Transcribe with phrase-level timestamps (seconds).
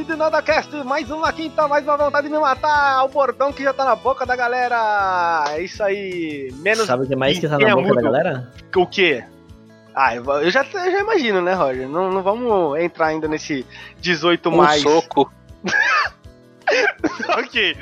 [0.00, 3.52] monte de nada cast, mais uma quinta, mais uma vontade de me matar, o bordão
[3.52, 5.44] que já tá na boca da galera.
[5.50, 6.48] É isso aí.
[6.56, 8.50] Menos Sabe o que mais que tá na boca da galera?
[8.74, 9.22] O quê?
[9.94, 11.88] Ah, eu eu já, eu já imagino, né, Roger?
[11.88, 13.66] Não, não vamos entrar ainda nesse
[14.00, 14.80] 18 Um mais.
[14.80, 15.30] soco.
[17.36, 17.76] ok.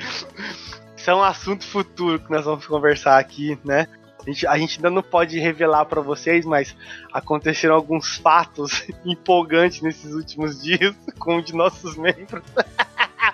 [0.96, 3.87] Isso é um assunto futuro que nós vamos conversar aqui, né?
[4.21, 6.75] A gente, a gente ainda não pode revelar pra vocês, mas
[7.13, 12.43] aconteceram alguns fatos empolgantes nesses últimos dias com um de nossos membros.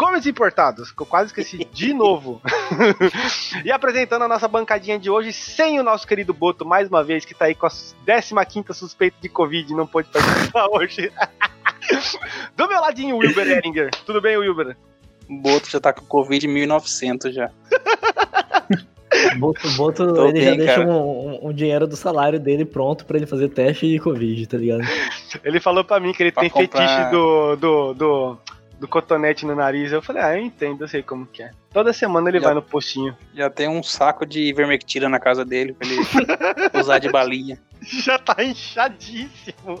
[0.00, 2.40] Gomes Importados, que eu quase esqueci de novo.
[3.64, 7.26] e apresentando a nossa bancadinha de hoje, sem o nosso querido Boto, mais uma vez,
[7.26, 11.12] que tá aí com a 15 suspeita de Covid e não pôde participar hoje.
[12.56, 13.90] Do meu ladinho, Wilber Eringer.
[14.06, 14.74] Tudo bem, Wilber?
[15.28, 17.50] O Boto já tá com Covid 1900 já.
[19.38, 20.88] Boto, Boto Tô ele já bem, deixa cara.
[20.88, 20.92] um,
[21.44, 24.82] um- um dinheiro do salário dele pronto pra ele fazer teste de Covid, tá ligado?
[25.44, 28.38] Ele falou pra mim que ele Pra tem comprar- fetiche do, do, do,
[28.80, 29.92] do cotonete no nariz.
[29.92, 31.50] Eu falei, ah, eu entendo, eu sei como que é.
[31.72, 33.14] Toda semana ele Já- vai no postinho.
[33.34, 36.00] Já tem um saco de ivermectina na casa dele pra ele
[36.80, 37.58] usar de balinha.
[37.82, 39.80] Já tá inchadíssimo.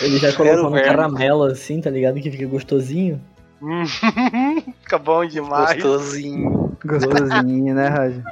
[0.00, 2.20] Ele já colocou no caramelo assim, tá ligado?
[2.20, 3.20] Que fica gostosinho.
[3.60, 3.84] Hum,
[4.82, 5.74] Fica bom demais.
[5.74, 6.76] Gostosinho.
[6.84, 8.24] Gostosinho, né, Roger?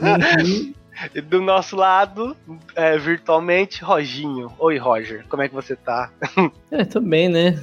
[0.00, 0.74] Uhum.
[1.14, 2.36] E do nosso lado,
[2.74, 4.52] é, virtualmente, Roginho.
[4.58, 6.10] Oi, Roger, como é que você tá?
[6.70, 7.58] É, tô bem, né?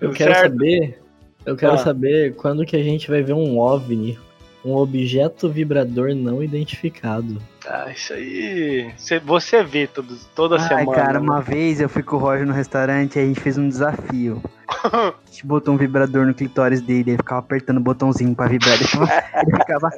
[0.00, 0.52] Eu Tudo quero certo?
[0.52, 1.02] saber.
[1.46, 1.78] Eu quero Ah.
[1.78, 4.18] saber quando que a gente vai ver um OVNI.
[4.62, 7.40] Um objeto vibrador não identificado.
[7.66, 8.92] Ah, isso aí.
[8.94, 10.92] Você, você vê todos, toda Ai, semana.
[10.92, 11.18] cara, né?
[11.20, 14.42] uma vez eu fui com o Roger no restaurante e a gente fez um desafio.
[14.84, 18.74] A gente botou um vibrador no clitóris dele, ele ficava apertando o botãozinho pra vibrar.
[18.78, 19.08] Ele ficava,
[19.42, 19.90] ele ficava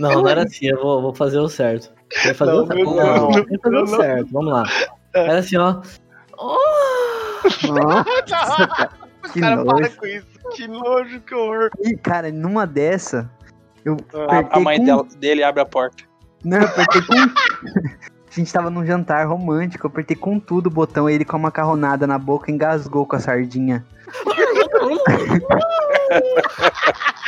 [0.00, 1.92] Não, não era assim, eu vou, vou fazer o certo.
[2.24, 2.84] Vou fazer Não, o certo.
[2.84, 3.86] não, Não, não, vou fazer não, o não.
[3.86, 4.62] certo, vamos lá.
[5.14, 5.80] Era assim, ó.
[6.38, 6.58] "Ó,
[9.32, 9.96] que cara, para nojo.
[9.96, 10.26] com isso.
[10.54, 11.70] Que nojo, que horror.
[11.80, 13.30] E, cara, numa dessa,
[13.84, 13.96] eu
[14.28, 16.04] Ah, A, a mãe com- dela- dele abre a porta.
[16.44, 17.12] Não, eu apertei com.
[18.32, 21.38] A gente tava num jantar romântico, eu apertei com tudo o botão, ele com a
[21.38, 23.84] macarronada na boca engasgou com a sardinha.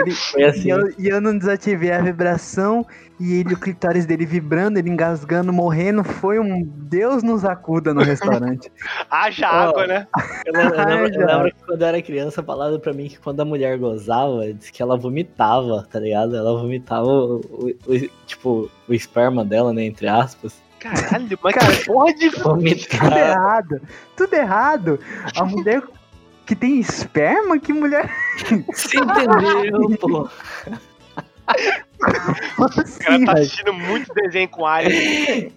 [0.00, 0.66] Ele- Foi assim.
[0.68, 2.86] E eu, e eu não desativei a vibração
[3.20, 6.04] e ele, o clitóris dele vibrando, ele engasgando, morrendo.
[6.04, 8.70] Foi um Deus nos acuda no restaurante.
[9.10, 9.68] Haja Ó.
[9.70, 10.06] água, né?
[10.46, 13.18] Eu lembro, eu lembro- eu lembro que quando eu era criança falaram pra mim que
[13.18, 16.36] quando a mulher gozava, disse que ela vomitava, tá ligado?
[16.36, 19.84] Ela vomitava o, o- o- tipo, o esperma dela, né?
[19.84, 20.62] Entre aspas.
[20.78, 22.30] Caralho, mas que porra de.
[22.30, 23.18] Tudo Vomitar.
[23.18, 23.80] errado.
[24.16, 25.00] Tudo errado.
[25.36, 25.82] A mulher
[26.48, 28.10] que tem esperma, que mulher.
[28.72, 30.08] Você entendeu, pô?
[30.08, 30.28] Como
[32.58, 35.52] O cara assim, tá assistindo muito desenho com alien.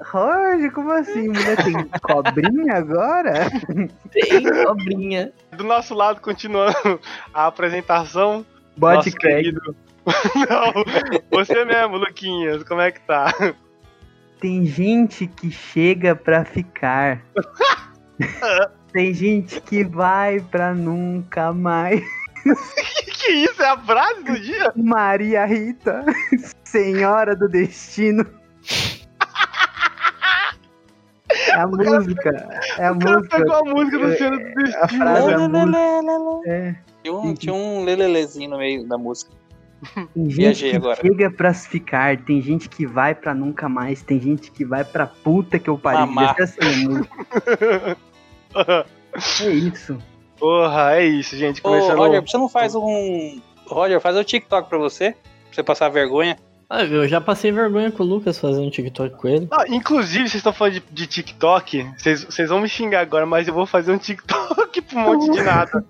[0.00, 1.28] Roger, como assim?
[1.28, 3.50] Mulher tem cobrinha agora?
[4.12, 5.32] Tem cobrinha.
[5.56, 7.00] Do nosso lado, continuando
[7.34, 8.46] a apresentação.
[8.80, 9.10] Crack.
[9.18, 9.74] querido.
[10.48, 10.84] Não,
[11.32, 13.34] você mesmo, Luquinhas, como é que tá?
[14.40, 17.24] Tem gente que chega pra ficar.
[18.98, 22.02] Tem gente que vai pra nunca mais.
[23.04, 23.62] Que que isso?
[23.62, 24.72] É a frase do dia?
[24.74, 26.04] Maria Rita,
[26.64, 28.26] Senhora do Destino.
[31.46, 32.30] É a música.
[32.78, 33.36] É a O cara música.
[33.38, 35.04] pegou a música do Senhor do Destino.
[35.04, 35.64] é a música.
[35.64, 36.48] Lelelelele.
[36.48, 36.74] É.
[37.04, 39.30] Tinha um, tinha um lelelezinho no meio da música.
[39.94, 40.96] Tem gente Viajei que agora.
[41.00, 45.06] chega pra ficar, tem gente que vai pra nunca mais, tem gente que vai pra
[45.06, 46.00] puta que eu pariu.
[46.00, 46.34] Mamar.
[46.34, 47.96] Ser assim a música.
[49.42, 49.98] É isso.
[50.38, 51.60] Porra, é isso, gente.
[51.64, 51.70] Ô.
[51.94, 53.40] Roger, você não faz um.
[53.66, 55.12] Roger, faz o TikTok pra você?
[55.12, 55.20] Pra
[55.52, 56.38] você passar vergonha?
[56.70, 59.48] Ah, eu já passei vergonha com o Lucas fazendo um TikTok com ele.
[59.50, 61.90] Ah, inclusive, vocês estão falando de, de TikTok.
[61.96, 65.30] Vocês vocês vão me xingar agora, mas eu vou fazer um TikTok pra um monte
[65.32, 65.84] de nada.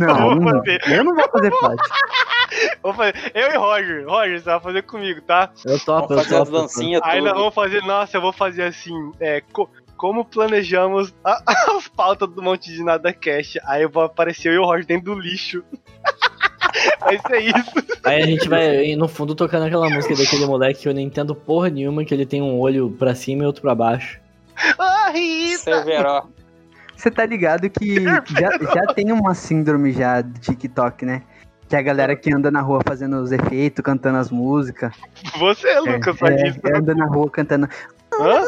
[0.00, 0.80] Não, Eu vou não, fazer.
[0.88, 1.82] eu não vou fazer parte.
[2.82, 3.14] Vou fazer.
[3.34, 4.06] Eu e Roger.
[4.06, 5.50] Roger, você vai fazer comigo, tá?
[5.64, 6.50] Eu topo, Vamos eu fazer as topo.
[6.62, 7.82] dancinhas Aí nós vamos fazer.
[7.82, 8.92] Nossa, eu vou fazer assim.
[9.18, 9.70] É, co-
[10.02, 11.40] como planejamos a-
[11.78, 13.60] as pautas do Monte de Nada Cast.
[13.64, 15.62] Aí eu vou aparecer eu e o Roger dentro do lixo.
[16.98, 17.72] Vai ser isso.
[18.04, 21.34] Aí a gente vai, no fundo, tocando aquela música daquele moleque que eu não entendo
[21.34, 24.18] porra nenhuma, que ele tem um olho pra cima e outro pra baixo.
[24.78, 25.58] Ah, Rita!
[25.58, 26.28] Severo.
[26.96, 31.22] Você tá ligado que já, já tem uma síndrome já do TikTok, né?
[31.68, 34.92] Que é a galera que anda na rua fazendo os efeitos, cantando as músicas.
[35.38, 36.60] Você, Lucas, faz é, isso.
[36.64, 37.68] é, anda na rua cantando.
[38.14, 38.42] Hã?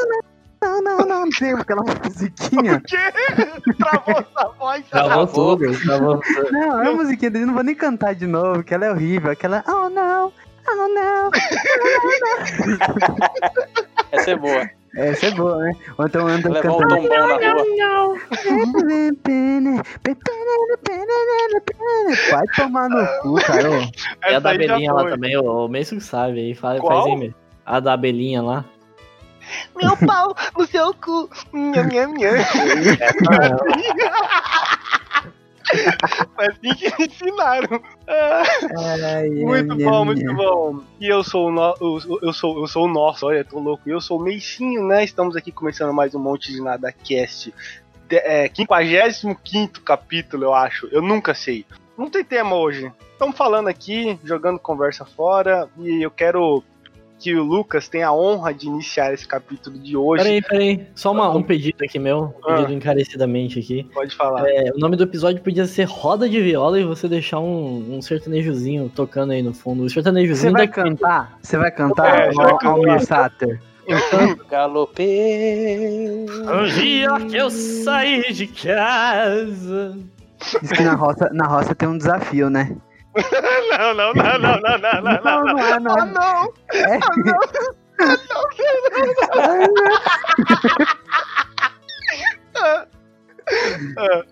[1.41, 2.83] Não, não, não, não tem aquela musiquinha.
[2.85, 3.75] O quê?
[3.79, 4.85] Travou essa voz.
[4.89, 6.53] Travou tudo, travou tudo.
[6.53, 9.31] Não, é a musiquinha dele, não vou nem cantar de novo, que ela é horrível.
[9.33, 10.33] Aquela, oh não,
[10.69, 11.31] oh não.
[14.13, 14.69] Essa é boa.
[14.97, 15.73] Essa é boa, né?
[15.99, 17.03] Ou então anda Levar um cantando.
[17.03, 18.19] tombão na rua.
[22.31, 23.71] Vai tomar no cu, cara.
[23.71, 23.75] ô.
[24.23, 27.35] É a da Essa abelhinha lá também, o Mesmo que sabe aí, faz aí mesmo.
[27.67, 28.65] A da abelhinha lá.
[29.75, 31.29] Meu pau no seu cu.
[31.53, 32.37] Nham, nham, nham.
[36.35, 37.83] Foi assim que me ensinaram.
[38.07, 40.81] Ai, muito ai, bom, ai, muito bom.
[41.01, 43.83] E eu sou o no, eu, eu sou eu sou o nosso, olha, tô louco.
[43.89, 45.05] Eu sou o Meixinho, né?
[45.05, 47.53] Estamos aqui começando mais um monte de nada cast.
[48.09, 50.89] De, é, 55 capítulo, eu acho.
[50.93, 51.65] Eu nunca sei.
[51.97, 52.93] Não tem tema hoje.
[53.13, 56.63] Estamos falando aqui, jogando conversa fora, e eu quero
[57.25, 60.23] que o Lucas tenha a honra de iniciar esse capítulo de hoje.
[60.23, 60.87] Peraí, peraí.
[60.95, 62.35] Só uma- um pedido aqui meu.
[62.47, 62.57] Um Ah.
[62.57, 63.85] pedido encarecidamente aqui.
[63.95, 64.47] Pode falar.
[64.47, 68.03] É, o nome do episódio podia ser Roda de Viola e você deixar um, um
[68.03, 69.85] sertanejozinho tocando aí no fundo.
[69.85, 70.83] O Você sertanejozinho vai daqui.
[70.83, 71.39] cantar?
[71.41, 72.21] Você vai cantar?
[72.21, 73.59] É, você vai Almir Sater.
[74.51, 76.27] Galopei.
[76.29, 79.97] Um dia que eu saí de casa.
[80.61, 82.77] Diz que na roça, na roça tem um desafio, né?
[83.15, 85.45] Não, não, não, não, não, não, não, não.
[85.45, 85.99] não é, não.
[85.99, 86.53] Ah, não!
[86.73, 86.99] É.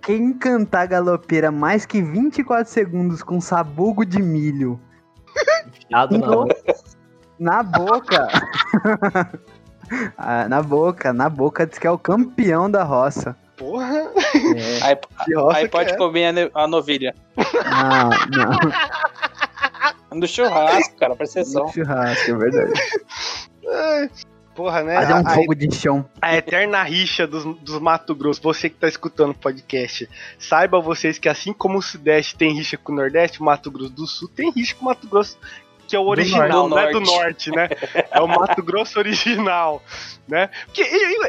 [0.03, 4.81] Quem cantar galopeira mais que 24 segundos com sabugo de milho
[5.89, 6.55] Fiado na boca.
[7.39, 8.29] na boca.
[10.17, 13.37] Ah, na boca, na boca, diz que é o campeão da roça.
[13.63, 14.11] Porra!
[14.57, 14.83] É.
[14.83, 14.99] Aí,
[15.55, 15.97] aí pode é?
[15.97, 17.15] comer a, a novilha.
[17.37, 18.11] Não,
[20.11, 20.19] não.
[20.19, 21.69] Do churrasco, cara, presta atenção.
[21.69, 22.73] Churrasco, é verdade.
[24.55, 24.97] Porra, né?
[24.97, 26.05] Fazer um fogo de chão.
[26.21, 30.09] A eterna rixa dos, dos Mato Grosso, você que tá escutando o podcast,
[30.39, 33.93] saiba vocês que assim como o Sudeste tem rixa com o Nordeste, o Mato Grosso
[33.93, 35.39] do Sul tem rixa com o Mato Grosso,
[35.93, 36.71] que é o original, norte.
[36.71, 37.69] não é do Norte, né?
[38.11, 39.83] É o Mato Grosso original,
[40.27, 40.49] né?
[40.65, 40.81] Porque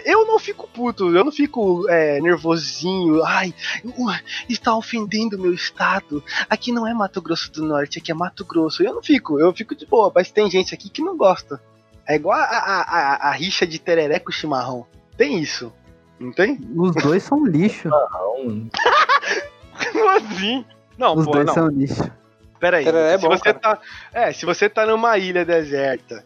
[0.06, 4.12] eu, não fico puto, eu não fico é, nervosinho, ai, uh,
[4.48, 6.24] está ofendendo o meu estado.
[6.50, 8.82] Aqui não é Mato Grosso do Norte, aqui é Mato Grosso.
[8.82, 11.62] Eu não fico, eu fico de boa, mas tem gente aqui que não gosta.
[12.08, 14.88] É igual a, a, a, a rixa de tereré com chimarrão.
[15.18, 15.74] Tem isso.
[16.18, 16.58] Não tem?
[16.74, 17.90] Os dois são lixo.
[17.90, 18.70] Não,
[19.92, 20.66] Como assim?
[20.98, 21.54] Não, Os pô, dois não.
[21.54, 22.23] são lixo.
[22.64, 22.86] Peraí.
[22.86, 23.78] Tereré é se bom, você tá.
[24.14, 26.24] É, se você tá numa ilha deserta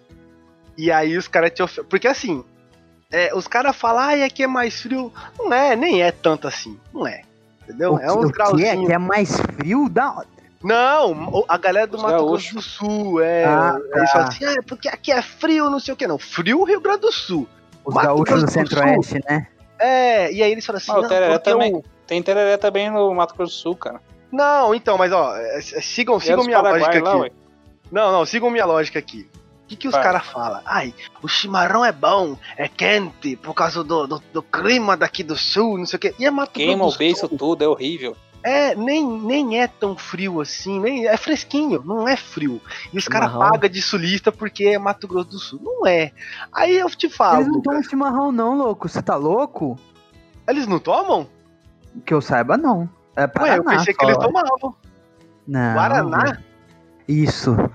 [0.77, 1.89] e aí os caras te oferecem.
[1.89, 2.43] Porque assim,
[3.11, 5.11] é, os caras falam, ai, aqui é mais frio.
[5.39, 6.79] Não é, nem é tanto assim.
[6.93, 7.23] Não é.
[7.63, 7.95] Entendeu?
[7.95, 8.31] O é uns que é?
[8.33, 8.85] grauzinhos.
[8.85, 9.89] Que é mais frio?
[9.89, 10.23] Da...
[10.63, 12.25] Não, a galera do Os Mato.
[12.27, 13.43] Grosso do Sul, é.
[13.43, 14.07] Ah, Eles tá.
[14.11, 16.05] falam assim, ah, é porque aqui é frio, não sei o que.
[16.05, 17.47] Não, frio Rio Grande do Sul.
[17.83, 19.47] Os Mato gaúchos Grosso do centro-oeste, né?
[19.79, 21.75] É, e aí eles falam assim, Ah, o não, tereré também.
[21.75, 23.99] o- Tem tereré também no Mato Grosso do Sul, cara.
[24.31, 27.21] Não, então, mas ó, é, é, sigam, é sigam minha Paraguai lógica lá, aqui.
[27.21, 27.31] ué.
[27.91, 29.27] Não, não, sigam minha lógica aqui.
[29.63, 30.61] O que, que os caras falam?
[30.65, 35.35] Ai, o chimarrão é bom, é quente, por causa do, do, do clima daqui do
[35.35, 36.15] sul, não sei o quê.
[36.17, 37.37] E é Mato Queima Grosso o Sul.
[37.37, 38.15] tudo, é horrível.
[38.43, 42.61] É, nem, nem é tão frio assim, nem é fresquinho, não é frio.
[42.93, 45.59] E os caras pagam de sulista porque é Mato Grosso do Sul.
[45.61, 46.13] Não é.
[46.53, 48.87] Aí eu te falo, Eles não tomam chimarrão, não, louco.
[48.87, 49.77] Você tá louco?
[50.47, 51.27] eles não tomam?
[52.05, 52.89] Que eu saiba, não.
[53.17, 54.23] É Ué, Paraná, eu pensei que eles ué.
[54.23, 54.75] tomavam.
[55.47, 55.73] Não.
[55.73, 56.37] Guaraná?
[57.07, 57.55] Isso.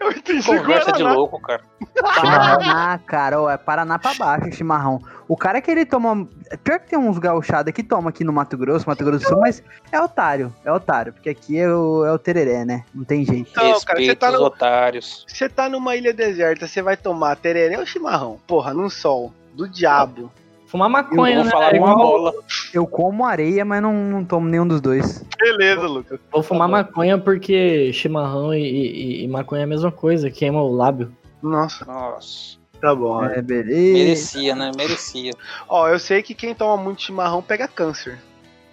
[0.00, 1.12] Eu entendi Conversa de Guaraná.
[1.14, 1.62] louco, cara.
[1.94, 5.00] Paraná, cara, ó, é Paraná pra baixo, chimarrão.
[5.28, 6.28] O cara que ele toma.
[6.62, 9.40] Pior que tem uns gauchados que toma aqui no Mato Grosso, Mato Grosso do Sul,
[9.40, 9.62] mas
[9.92, 12.84] é otário, é otário, porque aqui é o, é o tereré, né?
[12.94, 13.50] Não tem jeito.
[13.56, 15.24] Não, cara, Respeita você tá os no- otários.
[15.28, 18.38] Você tá numa ilha deserta, você vai tomar tereré ou chimarrão?
[18.46, 19.32] Porra, num sol.
[19.54, 20.30] Do diabo.
[20.74, 21.50] Fumar Eu maconha, vou né?
[21.52, 22.32] falar É uma bola.
[22.72, 25.24] Eu como areia, mas não, não tomo nenhum dos dois.
[25.38, 26.18] Beleza, Lucas.
[26.32, 30.74] Vou fumar maconha porque chimarrão e, e- e maconha é a mesma coisa, queima o
[30.74, 31.16] lábio.
[31.40, 32.58] Nossa, Nossa.
[32.80, 33.24] tá bom.
[33.24, 33.92] É, beleza.
[33.98, 34.72] Merecia, né?
[34.76, 35.30] Merecia.
[35.68, 38.18] Ó, eu sei que quem toma muito chimarrão pega câncer.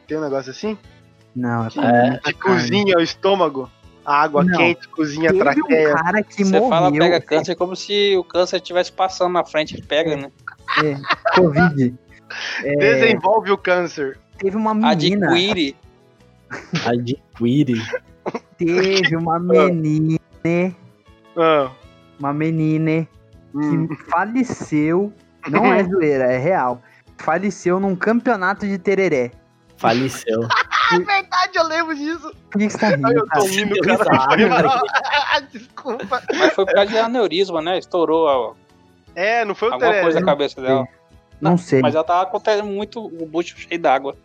[0.07, 0.75] Tem um negócio assim?
[1.35, 3.69] Não, é pra É, Que cozinha o estômago.
[4.03, 4.57] A água Não.
[4.57, 5.91] quente cozinha Teve traqueia.
[5.91, 6.69] um cara que Você morreu.
[6.69, 10.31] fala pega câncer como se o câncer estivesse passando na frente pega, né?
[10.83, 10.95] É,
[11.35, 11.93] Covid.
[12.63, 14.17] É, Desenvolve o câncer.
[14.37, 15.27] teve uma menina.
[15.31, 15.75] Adquire.
[16.85, 17.81] Adquire.
[18.57, 20.19] Teve uma menina.
[21.35, 21.71] Ah,
[22.19, 23.07] Uma menina
[23.53, 23.87] hum.
[23.87, 25.11] que faleceu.
[25.49, 26.81] Não é zoeira, é real.
[27.17, 29.31] Faleceu num campeonato de tereré.
[29.77, 30.41] Faleceu.
[30.91, 32.31] verdade, eu lembro disso.
[32.51, 35.41] Por que você tá rindo, eu tô rindo, cara.
[35.51, 36.21] Desculpa.
[36.37, 37.77] Mas foi por causa de aneurisma, né?
[37.79, 38.55] Estourou a-
[39.15, 40.03] É, não foi o alguma Tereré.
[40.03, 40.87] coisa na cabeça dela.
[41.39, 41.81] Não sei.
[41.81, 44.15] Mas ela tava acontecendo muito o bucho cheio d'água.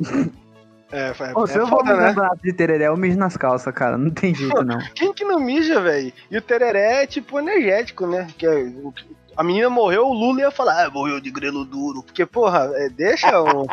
[0.90, 2.08] É, foi, Ô, é se eu vou foda, no né?
[2.08, 3.98] campeonato de tereré, eu mijo nas calças, cara.
[3.98, 4.78] Não tem jeito, não.
[4.94, 6.10] Quem que não mija, velho?
[6.30, 8.26] E o tereré é tipo energético, né?
[8.38, 8.72] Que é,
[9.36, 12.02] a menina morreu, o Lula ia falar, ah, morreu de grelo duro.
[12.02, 13.66] Porque, porra, é, deixa o.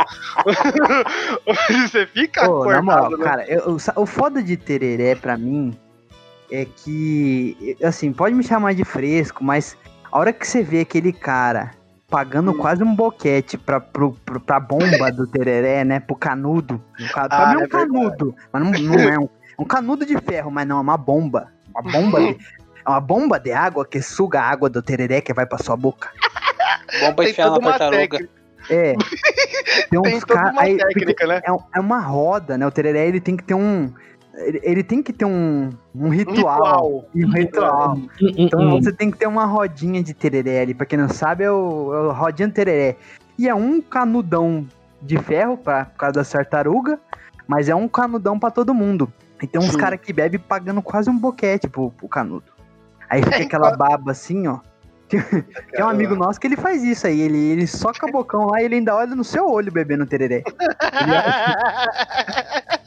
[1.90, 3.24] Você fica Pô, na moral, acordado, né?
[3.24, 5.74] cara, eu- o- o foda de tereré pra mim
[6.52, 9.78] é que, assim, pode me chamar de fresco, mas
[10.12, 11.72] a hora que você vê aquele cara
[12.10, 12.58] pagando Hum.
[12.58, 16.82] quase um boquete pra, pro, pro- pra bomba do tereré, né, pro canudo.
[17.12, 17.70] Pra Ah, mim é um é verdade.
[17.92, 20.98] canudo, mas não, não é um, é um canudo de ferro, mas não, é uma
[20.98, 21.52] bomba.
[21.74, 22.38] Uma bomba de,
[22.86, 25.76] é uma bomba de água que suga a água do tereré que vai pra sua
[25.76, 26.10] boca.
[27.02, 27.98] Bomba Tem enfiar na tartaruga.
[27.98, 28.30] técnica,
[28.70, 28.94] É.
[28.94, 30.54] Tem tem uns caras.
[30.56, 31.42] né?
[31.44, 32.66] é, um- é uma roda, né?
[32.66, 33.92] O tereré ele tem que ter um.
[34.38, 37.06] Ele, ele tem que ter um, um Um ritual.
[37.10, 37.10] ritual.
[37.16, 37.96] Um ritual.
[37.96, 40.74] Hum, hum, Então você tem que ter uma rodinha de tereré ali.
[40.74, 42.98] Pra quem não sabe, é o, é o rodinha de tereré.
[43.38, 44.68] E é um canudão
[45.02, 47.00] de ferro pra, por causa da tartaruga,
[47.48, 49.12] mas é um canudão pra todo mundo.
[49.42, 49.78] E tem uns Sim.
[49.78, 52.46] caras que bebem pagando quase um boquete pro, pro canudo.
[53.10, 54.60] Aí fica aquela baba assim, ó.
[55.72, 57.22] Tem um amigo nosso que ele faz isso aí.
[57.22, 60.44] Ele, ele soca bocão lá e ele ainda olha no seu olho bebendo tereré.
[61.00, 61.12] Ele,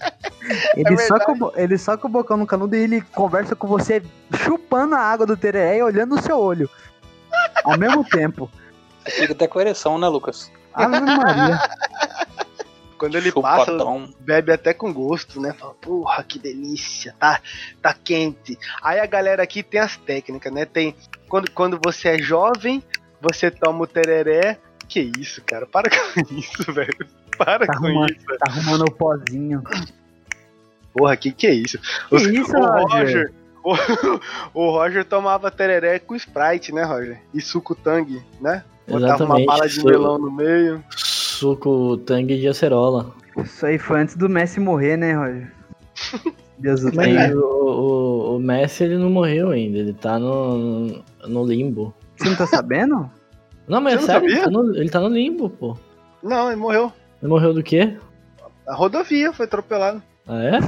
[0.77, 4.03] É soca o, bo- ele soca o bocão no canudo e ele conversa com você
[4.45, 6.69] chupando a água do tereré e olhando no seu olho.
[7.65, 8.51] Ao mesmo tempo.
[9.07, 10.51] Fica até com ereção, né, Lucas?
[10.75, 11.59] Ave Maria.
[12.99, 13.73] Quando ele passa,
[14.19, 15.53] bebe até com gosto, né?
[15.53, 17.41] Fala, porra, que delícia, tá,
[17.81, 18.59] tá quente.
[18.83, 20.65] Aí a galera aqui tem as técnicas, né?
[20.65, 20.97] Tem
[21.29, 22.83] quando, quando você é jovem,
[23.21, 24.59] você toma o tereré.
[24.89, 25.65] Que isso, cara?
[25.67, 27.07] Para com isso, velho.
[27.37, 28.11] Para Tá com arrumando.
[28.11, 28.27] isso.
[28.27, 29.63] Tá arrumando o pozinho.
[30.99, 31.79] Porra, que que é isso?
[32.09, 32.89] Que Os- isso, o Roger?
[33.05, 33.33] Roger.
[33.65, 33.75] O,
[34.55, 37.19] o Roger tomava tereré com Sprite, né, Roger?
[37.35, 38.63] E suco tangue, né?
[38.87, 40.83] Botava uma Exatamente, bala de su- melão no meio.
[40.97, 43.13] Suco tangue de acerola.
[43.37, 45.53] Isso aí foi antes do Messi morrer, né, Roger?
[46.59, 47.39] Deus do Mas céu.
[47.39, 47.71] o,
[48.33, 51.95] o, o Messi ele não morreu ainda, ele tá no, no limbo.
[52.17, 53.09] Você não tá sabendo?
[53.69, 55.77] Não, mas é Você sério, ele tá, no, ele tá no limbo, pô.
[56.23, 56.93] Não, ele morreu.
[57.23, 57.97] Ele morreu do quê?
[58.67, 60.03] A rodovia foi atropelado.
[60.27, 60.59] Ah, é?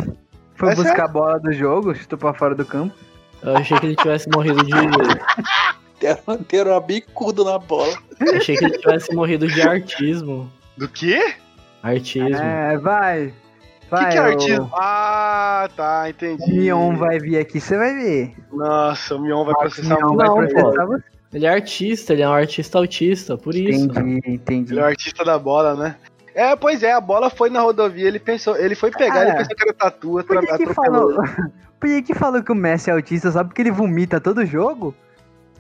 [0.61, 1.05] Foi É buscar sério?
[1.05, 2.95] a bola do jogo, chutou pra fora do campo.
[3.43, 4.71] Eu achei que ele tivesse morrido de.
[6.01, 7.93] Deram, deram uma bicuda na bola.
[8.21, 10.51] eu achei que ele tivesse morrido de artismo.
[10.77, 11.35] Do quê?
[11.83, 12.37] Artismo.
[12.37, 13.27] É, vai.
[13.27, 14.71] O Vai, que, que é artismo?
[14.73, 16.43] Ah, tá, entendi.
[16.53, 18.35] O Mion vai vir aqui, você vai ver.
[18.53, 21.05] Nossa, o Mion vai O processar Mion vai Não, processar você.
[21.35, 23.85] Ele é artista, ele é um artista autista, por isso.
[23.85, 24.73] Entendi, entendi.
[24.73, 25.97] Ele é o artista da bola, né?
[26.41, 29.31] É, pois é, a bola foi na rodovia, ele pensou, ele foi pegar, Ah, ele
[29.33, 29.37] é.
[29.37, 31.15] pensou que era tatu, Por que, que falou?
[31.79, 34.95] Por que, que falou que o Messi é autista só porque ele vomita todo jogo?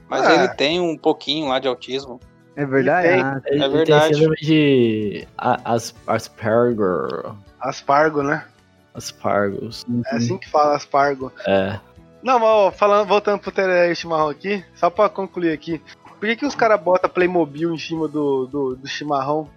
[0.08, 0.34] Mas Ah.
[0.34, 2.18] ele tem um pouquinho lá de autismo.
[2.56, 3.06] É verdade?
[3.08, 3.24] Ele tem.
[3.24, 4.20] Ah, Ele, É verdade.
[4.20, 7.32] tem de as, Asperger.
[7.60, 8.44] Aspargo, né?
[8.94, 9.84] Aspargos.
[10.06, 11.32] É assim que fala Aspargo.
[11.46, 11.78] É.
[12.22, 15.80] Não, mas ó, falando, voltando pro Tereré Chimarrão aqui, só pra concluir aqui.
[16.18, 19.48] Por que, que os caras botam Playmobil em cima do, do, do chimarrão?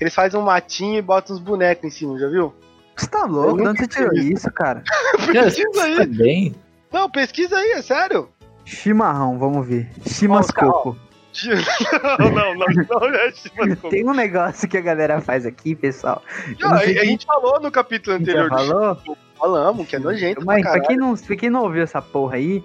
[0.00, 2.54] Eles fazem um matinho e botam uns bonecos em cima, já viu?
[2.96, 3.56] Você tá louco?
[3.62, 4.82] De onde você tirou isso, cara?
[5.32, 6.06] Pesquisa tá aí.
[6.06, 6.54] bem?
[6.92, 8.28] Não, pesquisa aí, é sério.
[8.64, 9.88] Chimarrão, vamos ver.
[10.06, 10.72] Chimas Ó, cara, ó.
[10.72, 10.96] coco.
[12.18, 12.66] Não, não, não,
[13.00, 13.90] não é chimarrão.
[13.90, 16.22] Tem um negócio que a galera faz aqui, pessoal.
[16.58, 18.48] Não, não a, sei a gente falou no capítulo anterior.
[18.48, 18.96] falou?
[19.38, 22.36] Falamos, que é nojento Mas pra pra quem, não, pra quem não ouviu essa porra
[22.36, 22.64] aí,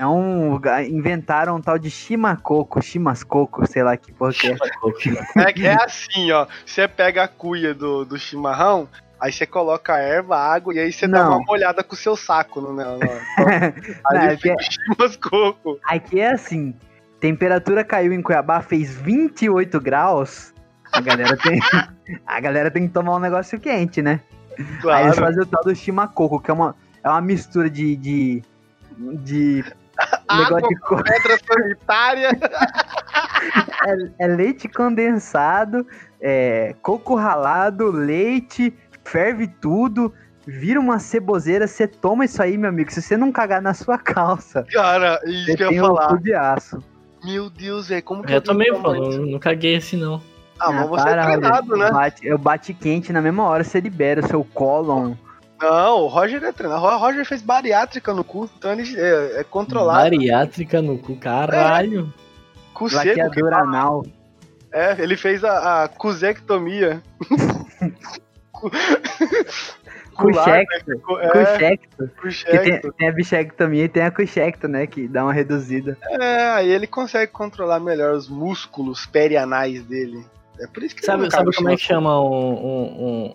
[0.00, 0.58] é um.
[0.88, 4.56] Inventaram um tal de chimacoco, chimascoco, sei lá que porra que é.
[5.36, 6.46] É, é assim, ó.
[6.64, 8.88] Você pega a cuia do, do chimarrão,
[9.20, 11.36] aí você coloca erva, água, e aí você dá Não.
[11.36, 12.62] uma molhada com o seu saco.
[12.62, 12.98] No, no, no-
[14.10, 15.78] Não, aí é é- fica o chimascoco.
[15.86, 16.74] Aqui é assim:
[17.20, 20.54] temperatura caiu em Cuiabá, fez 28 graus.
[20.92, 21.60] A galera tem.
[22.26, 24.20] a galera tem que tomar um negócio quente, né?
[24.58, 25.14] Aí eles Claro.
[25.14, 27.94] fazem o tal do chimacoco, que é uma, é uma mistura de.
[27.96, 28.42] de.
[28.98, 29.64] de
[30.28, 32.30] Água, de co- pedra sanitária.
[34.18, 35.86] é, é leite condensado,
[36.20, 38.72] é coco ralado, leite,
[39.04, 40.12] ferve tudo,
[40.46, 42.90] vira uma ceboseira, você toma isso aí, meu amigo.
[42.92, 46.08] Se você não cagar na sua calça, Cara, isso que eu ia um falar.
[46.08, 46.82] cu de aço.
[47.24, 49.20] Meu Deus, velho, como que Eu alguém também, isso?
[49.20, 50.22] não, não caguei assim não.
[50.58, 51.84] Ah, mas você é para, treinado, Roger.
[51.86, 51.90] né?
[51.90, 55.14] Bate, eu bate quente na mesma hora, você libera o seu cólon.
[55.60, 56.82] Não, o Roger é treinado.
[56.82, 60.02] O Roger fez bariátrica no cu, então ele é, é controlado.
[60.02, 62.12] Bariátrica no cu, caralho.
[62.72, 63.06] Cu seco.
[63.06, 64.04] Laqueadura anal.
[64.72, 67.02] É, ele fez a, a cusectomia.
[70.20, 70.92] Cuxecto.
[71.20, 71.96] é, Cuxecto.
[71.96, 72.92] Que tem, Cuxecto.
[72.92, 74.86] tem a bichectomia e tem a cuxecto, né?
[74.86, 75.96] Que dá uma reduzida.
[76.10, 80.24] É, aí ele consegue controlar melhor os músculos perianais dele.
[80.58, 83.34] É por isso que Sabe, ele sabe como é que chama um, um,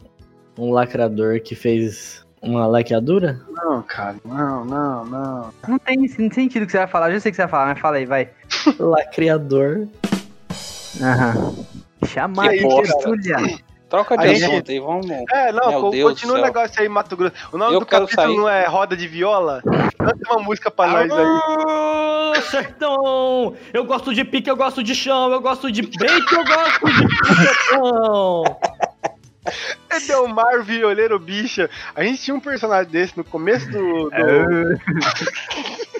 [0.57, 3.41] um, lacrador que fez uma laqueadura?
[3.49, 5.53] Não, cara, não, não, não.
[5.67, 7.09] Não tem sentido o que você vai falar.
[7.09, 8.29] Eu já sei o que você vai falar, mas fala aí, vai.
[8.79, 9.87] Lacreador.
[11.01, 11.55] Aham.
[12.07, 13.01] Chama Que de bosta.
[13.03, 13.37] Júlia.
[13.89, 15.09] Troca de A gente- assunto aí, vamos.
[15.09, 17.33] É, não, Meu co- Deus continua o negócio aí, Mato Grosso.
[17.51, 18.35] O nome Eu do capítulo sair.
[18.35, 19.61] não é Roda de Viola?
[19.97, 21.19] Canta uma música pra nós aí.
[21.23, 23.53] Alô, sertão!
[23.71, 27.35] Eu gosto de pique, eu gosto de chão, eu gosto de break, eu gosto de
[27.35, 28.43] sertão!
[29.97, 31.69] Edelmar Violeiro Bicha.
[31.95, 34.09] A gente tinha um personagem desse no começo do.
[34.13, 34.45] É.
[34.45, 34.79] do...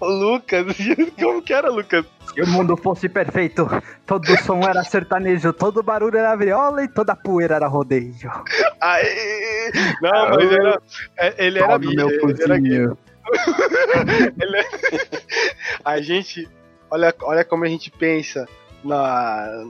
[0.00, 0.64] O Lucas.
[1.20, 2.06] Como que era, Lucas?
[2.34, 3.68] Se o mundo fosse perfeito,
[4.06, 8.14] todo som era sertanejo, todo barulho era viola e toda poeira era rodeio.
[8.80, 9.70] Aê!
[10.00, 10.82] Não, mas era,
[11.18, 11.94] é- ele era Todo bicha.
[11.96, 12.96] meu Ele era.
[14.40, 14.68] Ele é-
[15.84, 16.48] a gente.
[16.90, 18.48] Olha, olha como a gente pensa
[18.82, 19.66] na.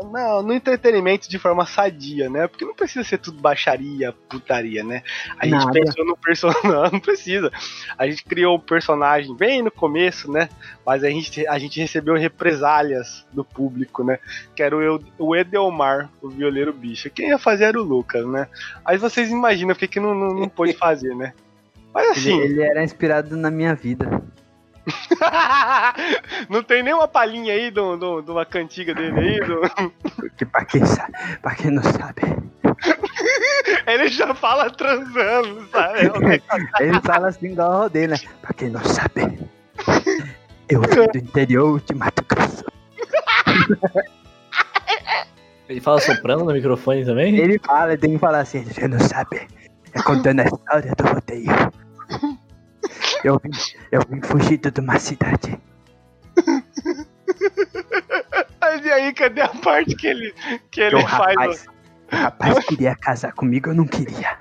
[0.00, 2.48] Não, no entretenimento de forma sadia, né?
[2.48, 5.02] Porque não precisa ser tudo baixaria, putaria, né?
[5.38, 5.72] A gente Nada.
[5.72, 6.62] pensou no personagem.
[6.92, 7.50] Não, precisa.
[7.96, 10.48] A gente criou um personagem bem no começo, né?
[10.84, 14.18] Mas a gente, a gente recebeu represálias do público, né?
[14.56, 17.10] Que era o, o Edelmar, o violeiro bicho.
[17.10, 18.48] Quem ia fazer era o Lucas, né?
[18.84, 21.32] Aí vocês imaginam o que, que não, não, não pôde fazer, né?
[21.92, 22.40] Mas Ele, assim.
[22.40, 24.22] ele era inspirado na minha vida.
[26.50, 29.40] não tem nenhuma palhinha aí de do, do, de uma cantiga dele aí.
[29.40, 31.08] do- Porque pra quem, sa-
[31.40, 32.22] pra quem não sabe,
[33.86, 36.00] Ele já fala transando, sabe?
[36.80, 38.16] ele fala assim igual a rodeio, né?
[38.40, 39.38] Pra quem não sabe,
[40.68, 42.64] eu vim do interior de Mato Grosso.
[45.68, 47.36] Ele fala soprando no microfone também?
[47.36, 49.46] Ele fala, tem que falar assim, você não sabe.
[49.94, 51.52] É contando a história do rodeio.
[53.24, 53.50] Eu vim,
[53.90, 55.60] eu vim fugido de uma cidade.
[58.60, 60.34] Mas e aí, cadê a parte que ele,
[60.70, 61.34] que ele o faz?
[61.36, 61.66] rapaz,
[62.12, 64.38] o rapaz queria casar comigo, eu não queria.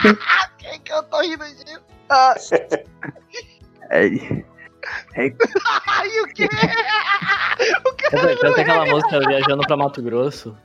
[0.58, 1.82] Quem que eu tô rindo disso?
[2.08, 2.34] Ah,
[3.90, 4.44] Aí,
[5.14, 5.36] aí
[5.86, 6.48] ai, o quê?
[8.10, 10.56] Canta, canta aquela música viajando pra Mato Grosso.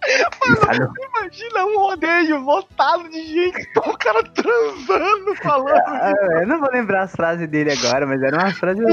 [0.58, 5.82] Falou, Imagina um rodeio lotado de gente, o cara transando, falando.
[5.88, 8.86] Ah, eu não vou lembrar as frases dele agora, mas eram umas frases.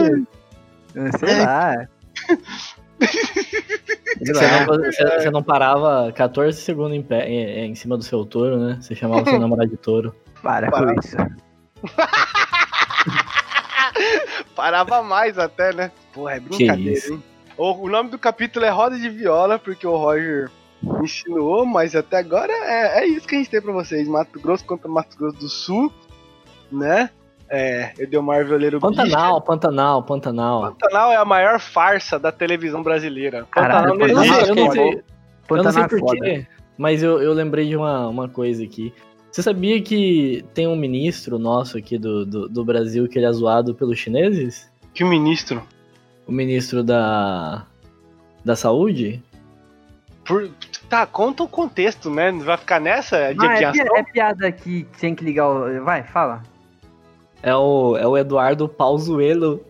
[1.19, 1.87] Sei lá.
[2.99, 4.61] Sei Você lá.
[4.61, 8.57] não, você- você não parava 14 segundos em, pé, em, em cima do seu touro,
[8.59, 8.79] né?
[8.81, 10.15] Você chamava seu namorado de touro.
[10.43, 10.95] Para Para.
[10.95, 11.17] com isso.
[14.55, 15.91] Parava mais até, né?
[16.13, 17.23] Porra, é brincadeira, hein?
[17.57, 20.51] O, o nome do capítulo é Roda de Viola, porque o Roger
[20.83, 24.07] me ensinou, mas até agora é, é isso que a gente tem pra vocês.
[24.09, 25.93] Mato Grosso contra Mato Grosso do Sul,
[26.71, 27.11] né?
[27.49, 28.91] É, Edelmar Violeiro Bicha.
[28.91, 30.61] Pantanal, Pantanal, Pantanal.
[30.73, 33.47] Pantanal é a maior farsa da televisão brasileira.
[33.51, 34.49] Caralho, Pantanal não Eu não sei, existe.
[34.49, 35.03] eu não Pantanal sei, eu não sei
[35.49, 36.01] Pantanal é foda.
[36.01, 38.93] porquê, mas eu, eu lembrei de uma, uma coisa aqui.
[39.31, 43.33] Você sabia que tem um ministro nosso aqui do, do, do Brasil que ele é
[43.33, 44.69] zoado pelos chineses?
[44.95, 45.63] Que ministro?
[46.27, 47.67] O ministro da,
[48.45, 49.23] da saúde?
[50.27, 50.51] Por-
[50.89, 52.31] Tá, conta o contexto, né?
[52.31, 53.85] Vai ficar nessa de Ah, é, adiação?
[53.87, 55.83] pi- é piada que tem que ligar o.
[55.85, 56.43] Vai, fala.
[57.43, 59.65] É o, é o Eduardo Pauzuelo.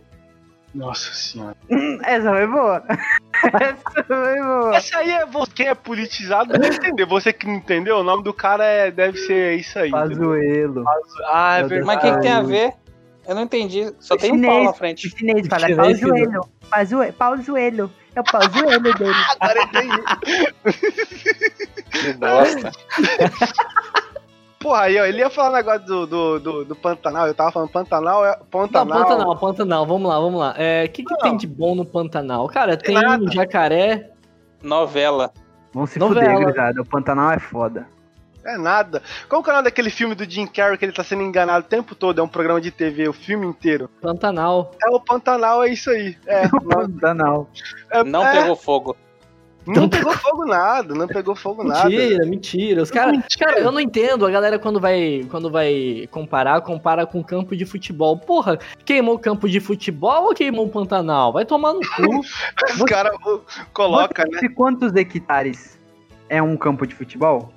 [0.74, 1.56] Nossa senhora.
[1.70, 2.84] Hum, Essa foi boa.
[3.42, 4.76] Essa foi boa.
[4.76, 7.06] Essa aí é você, quem é politizado vai entender.
[7.06, 9.90] Você que não entendeu, o nome do cara é, deve ser isso aí.
[9.90, 10.84] Pazuelo.
[11.28, 11.86] Ah, é verdade.
[11.86, 12.74] Mas o que, que tem a ver?
[13.26, 13.90] Eu não entendi.
[13.98, 14.52] Só tem um Chinês.
[14.54, 15.08] pau na O frente.
[15.08, 17.12] chinês fala Chinês pau que joelho.
[17.18, 17.90] Pau joelho.
[18.16, 19.14] É o pau joelho dele.
[19.38, 20.02] Agora entendi.
[21.90, 22.72] Que bosta.
[24.58, 27.26] Porra, aí, ó, ele ia falar um negócio do, do, do, do Pantanal.
[27.26, 29.02] Eu tava falando Pantanal, é Não, Pantanal.
[29.02, 30.54] Pantanal, Pantanal, vamos lá, vamos lá.
[30.56, 31.20] É, O que, que Não.
[31.20, 32.48] tem de bom no Pantanal?
[32.48, 33.30] Cara, tem nada.
[33.30, 34.10] jacaré.
[34.62, 35.30] Novela.
[35.72, 36.24] Vamos se Novela.
[36.24, 36.80] fuder, gurizada.
[36.80, 37.86] O Pantanal é foda.
[38.46, 39.02] É nada.
[39.28, 41.66] Qual que é o nome daquele filme do Jim Carrey que ele tá sendo enganado
[41.66, 42.20] o tempo todo?
[42.20, 43.90] É um programa de TV, o filme inteiro.
[44.00, 44.72] Pantanal.
[44.82, 46.16] É o Pantanal, é isso aí.
[46.26, 47.50] É, Pantanal.
[47.90, 48.96] é- Não é, pegou fogo.
[49.66, 51.88] Não pegou fogo nada, não pegou fogo nada.
[51.88, 52.82] Mentira, mentira.
[52.82, 54.24] Os cara, cara, eu não entendo.
[54.24, 58.16] A galera quando vai, quando vai comparar, compara com campo de futebol.
[58.16, 61.32] Porra, queimou campo de futebol ou queimou o Pantanal?
[61.32, 62.20] Vai tomar no cu.
[62.78, 63.16] Os caras
[63.72, 64.48] colocam, né?
[64.54, 65.76] Quantos hectares
[66.28, 67.52] é um campo de futebol?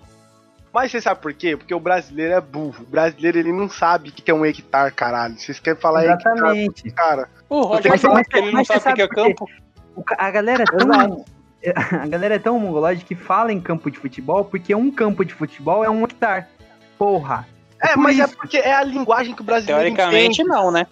[0.73, 1.58] Mas você sabe por quê?
[1.58, 2.84] Porque o brasileiro é burro.
[2.84, 5.38] O brasileiro ele não sabe o que é um hectare, caralho.
[5.38, 6.88] Vocês querem falar Exatamente.
[6.88, 7.29] hectare, cara?
[7.49, 9.45] O Roger Mas- mas- que ele não sabe o que é campo.
[10.17, 11.25] A galera é tão.
[12.01, 15.34] A galera é tão mongolóide que fala em campo de futebol porque um campo de
[15.34, 16.45] futebol é um hectare.
[16.97, 17.45] porra.
[17.82, 18.36] É, por mas é isso.
[18.38, 20.43] porque é a linguagem que o brasileiro Teoricamente, entende.
[20.49, 20.86] não, né?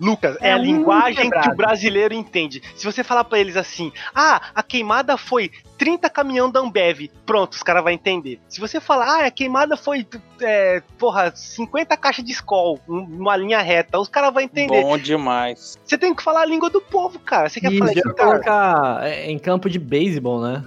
[0.00, 1.52] Lucas, é, É a linguagem que quebrado.
[1.52, 2.62] o brasileiro entende.
[2.76, 7.52] Se você falar pra eles assim, ah, a queimada foi 30 caminhão da Ambev, pronto,
[7.52, 8.40] os caras vão entender.
[8.48, 10.06] Se você falar, ah, a queimada foi,
[10.40, 14.82] é, porra, 50 caixas de Skol, um- numa linha reta, os caras vão entender.
[14.82, 15.78] Bom demais.
[15.84, 17.48] Você tem que falar a língua do povo, cara.
[17.48, 18.30] Você quer Isso, falar isso, cara?
[18.30, 20.64] colocar é, em campo de beisebol, né?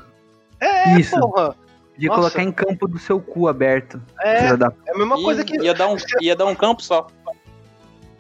[0.60, 1.20] É, Isso.
[1.20, 1.56] porra.
[1.98, 2.20] De Nossa.
[2.22, 4.00] colocar em campo do seu cu aberto.
[4.22, 5.60] É, é a mesma coisa que.
[5.60, 7.08] ia, dar um, ia dar um campo só.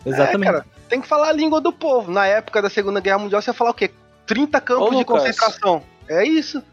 [0.07, 0.49] Exatamente.
[0.49, 2.11] É, cara, tem que falar a língua do povo.
[2.11, 3.91] Na época da Segunda Guerra Mundial, você ia falar o quê?
[4.25, 5.83] 30 campos Ô, de concentração.
[6.07, 6.63] É isso.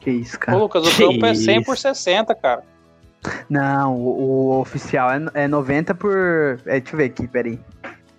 [0.00, 0.58] Que isso, Ô, cara.
[0.58, 1.82] Lucas, o Que campo é 100 por isso.
[1.82, 2.62] 60, cara.
[3.48, 6.60] Não, o, o oficial é, é 90 por.
[6.66, 7.58] É, deixa eu ver aqui, peraí.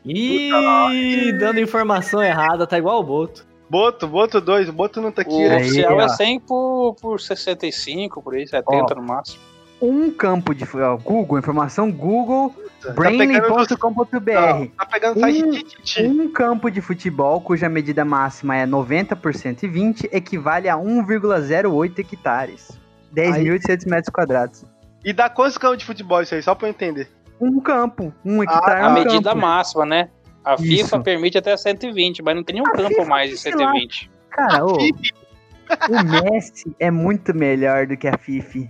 [0.06, 3.48] Ih, dando informação errada, tá igual o Boto.
[3.69, 5.32] Boto, Boto 2, o Boto não tá aqui.
[5.32, 5.58] O né?
[5.58, 6.02] Aí, oficial ó.
[6.02, 9.41] é 100 por, por 65, por aí, 70 no máximo.
[9.82, 10.65] Um campo de.
[10.78, 14.32] ó, Google, informação Google, Tá pegando, brainly.com.br.
[14.34, 15.65] não, tá pegando Um- de.
[16.06, 22.78] Um campo de futebol cuja medida máxima é 90 por 120 equivale a 1,08 hectares.
[23.15, 24.65] 10.800 metros quadrados.
[25.04, 27.10] E dá quantos campos de futebol isso aí, só pra eu entender?
[27.39, 28.13] Um campo.
[28.24, 29.42] Um hectare é A um medida campo.
[29.42, 30.10] máxima, né?
[30.44, 31.02] A FIFA Isso.
[31.02, 33.60] permite até 120, mas não tem nenhum A campo FIFA, mais de sei lá.
[33.72, 34.12] 120.
[34.30, 38.68] Cara, ô, o Messi é muito melhor do que a FIFA.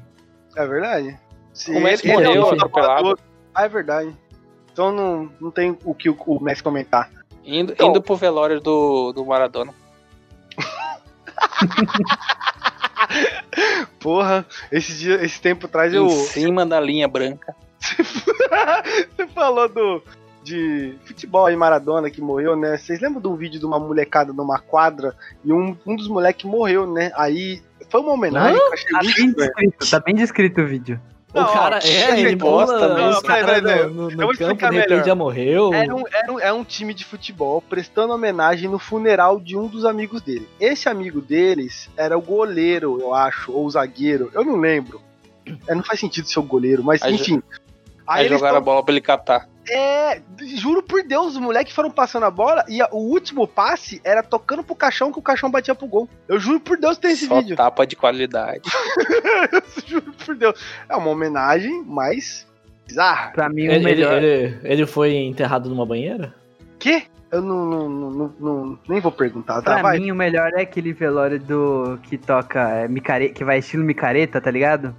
[0.60, 1.18] É verdade?
[1.54, 3.18] Se O Messi ele- ele é morreu atropelado.
[3.56, 4.14] Ah, é verdade.
[4.74, 7.10] Então não, não tem o que o, o Messi comentar.
[7.46, 7.88] Indo, Então.
[7.90, 9.74] indo pro velório do, do Maradona.
[14.00, 16.06] Porra, esse dia, esse tempo atrás eu.
[16.08, 17.56] Em cima da linha branca.
[19.16, 20.04] Você falou do.
[20.42, 22.78] De futebol aí, Maradona que morreu, né?
[22.78, 26.46] Vocês lembram de um vídeo de uma molecada numa quadra e um, um dos moleques
[26.46, 27.12] morreu, né?
[27.16, 30.68] Aí foi uma homenagem que eu achei Tá muito bem descrito, tá bem descrito o
[30.68, 31.02] vídeo.
[31.34, 33.22] O Não, cara, ó, é, ele bosta mesmo.
[33.22, 35.72] Peraí, peraí, no, campo, de repente já morreu.
[35.72, 39.68] Era um, era, um, era um time de futebol prestando homenagem no funeral de um
[39.68, 40.50] dos amigos dele.
[40.60, 45.00] Esse amigo deles era o goleiro, eu acho, ou o zagueiro, eu não lembro.
[45.68, 47.44] É, não faz sentido ser o goleiro, mas Aí enfim.
[48.10, 49.48] Aí, eles jogaram a tão- bola pra ele catar.
[49.72, 50.20] É,
[50.56, 54.24] juro por Deus, os moleques foram passando a bola e a- o último passe era
[54.24, 56.10] tocando pro caixão que o caixão batia pro gol.
[56.28, 57.56] Eu juro por Deus que tem esse Só vídeo.
[57.56, 58.64] tapa de qualidade.
[59.86, 60.60] juro por Deus.
[60.88, 62.48] É uma homenagem, mas
[62.88, 63.32] bizarra.
[63.32, 64.22] Pra mim, o Ele, melhor.
[64.24, 66.34] ele- ele foi enterrado numa banheira?
[66.80, 67.04] Que?
[67.32, 69.74] Eu não, não, não, não- não- nem vou perguntar, tá?
[69.74, 70.00] Pra Vai.
[70.00, 72.00] mim, o melhor é aquele velório do.
[72.04, 72.60] que toca.
[72.70, 74.96] é, micare- que vai estilo micareta, tá ligado?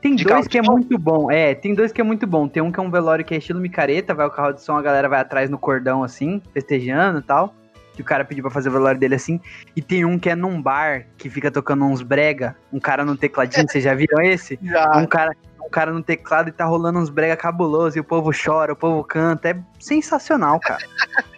[0.00, 1.30] Tem De dois que é muito bom.
[1.30, 2.48] É, tem dois que é muito bom.
[2.48, 4.76] Tem um que é um velório que é estilo micareta, vai o carro de som,
[4.76, 7.54] a galera vai atrás no cordão assim, festejando e tal.
[7.94, 9.40] Que o cara pediu pra fazer o velório dele assim.
[9.74, 13.16] E tem um que é num bar, que fica tocando uns brega, um cara no
[13.16, 14.56] tecladinho, vocês já viram esse?
[14.62, 14.96] Já.
[14.96, 18.30] Um cara, um cara no teclado e tá rolando uns brega cabuloso e o povo
[18.32, 19.48] chora, o povo canta.
[19.48, 20.84] É sensacional, cara.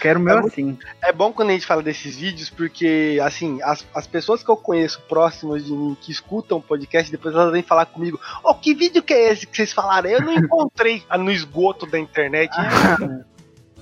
[0.00, 0.78] Quero o meu É muito- assim.
[1.02, 4.56] É bom quando a gente fala desses vídeos, porque, assim, as, as pessoas que eu
[4.56, 8.74] conheço próximas de mim, que escutam o podcast, depois elas vêm falar comigo: Ô, que
[8.74, 10.08] vídeo que é esse que vocês falaram?
[10.10, 12.50] Eu não encontrei no esgoto da internet.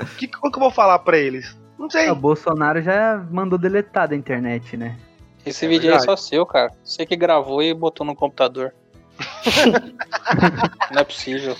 [0.00, 1.56] O que, que eu vou falar pra eles?
[1.78, 2.06] Não sei.
[2.06, 4.96] É, o Bolsonaro já mandou deletar da internet, né?
[5.44, 6.70] Esse É vídeo aí é só seu, cara.
[6.82, 8.72] Você que gravou e botou no computador.
[10.90, 11.56] Não é possível.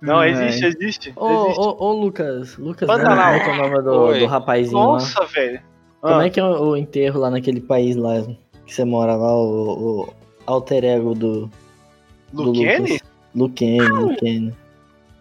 [0.00, 0.30] Não, É.
[0.30, 1.12] existe, existe.
[1.16, 2.96] Ô, ô, ô, Lucas, Lucas, né?
[2.96, 4.86] lá, como é que é o nome do, do rapazinho lá?
[4.86, 5.60] Nossa, velho.
[6.00, 8.14] Como Ah, é que é o, o enterro lá naquele país lá
[8.66, 10.14] que você mora lá, o, o
[10.46, 11.50] alter ego do,
[12.32, 12.78] do Luquene?
[12.80, 13.00] Lucas?
[13.34, 14.54] Luquene, Luquene.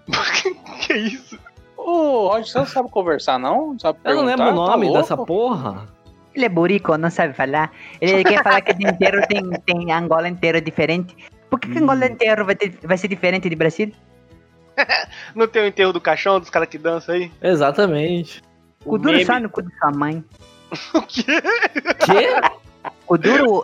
[0.85, 1.39] que isso?
[1.77, 3.71] Ô, Roger, você não sabe conversar, não?
[3.73, 4.47] Não sabe Eu não lembro o?
[4.49, 5.01] Tá nome louco?
[5.01, 5.87] dessa porra.
[6.35, 7.71] Ele é burico, não sabe falar.
[8.01, 11.15] Ele quer falar que inteiro tem, tem Angola inteiro diferente.
[11.49, 13.91] Por que, que Angola inteiro vai, ter- vai ser diferente de Brasil?
[15.35, 17.31] Não tem o enterro do caixão dos caras que dançam aí?
[17.41, 18.41] Exatamente.
[18.85, 19.25] O duro meme.
[19.25, 20.23] sai no cu de sua mãe.
[20.95, 21.23] O quê?
[21.23, 22.61] Que?
[23.07, 23.63] O duro.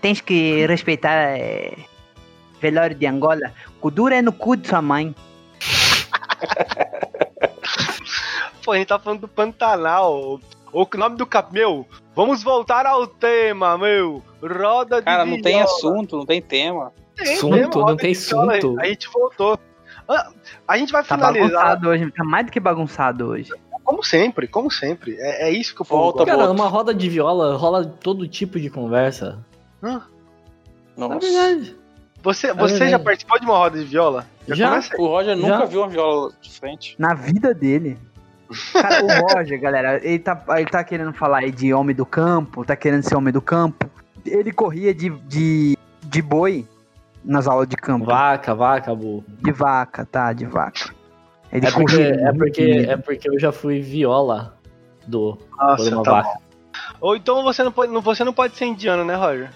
[0.00, 1.12] Tens que respeitar.
[1.12, 1.76] é,
[2.60, 3.52] velório de Angola.
[3.82, 5.14] O duro é no cu de sua mãe.
[8.64, 10.40] Pô, a gente tá falando do Pantanal.
[10.72, 11.52] O nome do cap...
[11.52, 14.22] Meu, vamos voltar ao tema, meu.
[14.42, 15.64] Roda de Cara, não tem viola.
[15.64, 16.92] assunto, não tem tema.
[17.16, 18.76] Tem tema, não tem assunto.
[18.80, 19.58] A gente voltou.
[20.08, 20.30] Ah,
[20.68, 22.10] A gente vai Tá finalizar, bagunçado hoje.
[22.12, 23.50] Tá mais do que bagunçado hoje.
[23.82, 25.16] como sempre, como sempre.
[25.18, 26.26] É, é isso que o povo Volta.
[26.26, 29.38] Cara, numa roda de viola rola todo tipo de conversa.
[29.82, 30.02] Na
[30.96, 31.18] Nossa.
[31.20, 31.76] verdade.
[32.22, 32.88] Você, você É.
[32.90, 34.26] já participou de uma roda de viola?
[34.48, 34.74] Já.
[34.76, 34.82] aí.
[34.98, 35.64] O Roger nunca Já?
[35.66, 36.94] viu uma viola de frente.
[36.98, 37.96] Na vida dele.
[38.72, 42.64] Cara, o Roger, galera, ele tá, ele tá querendo falar aí de homem do campo,
[42.64, 43.90] tá querendo ser homem do campo.
[44.24, 46.66] Ele corria de, de, de boi
[47.26, 48.06] nas aulas de campo.
[48.06, 49.24] Vaca, vaca, burro.
[49.42, 50.94] De vaca, tá, de vaca.
[51.52, 54.56] Ele É porque, é, porque, é porque eu já fui viola
[55.06, 56.28] do Nossa, uma tá vaca.
[56.28, 56.40] bom.
[57.00, 59.50] Ou então você não, pode, você não pode ser indiano, né, Roger?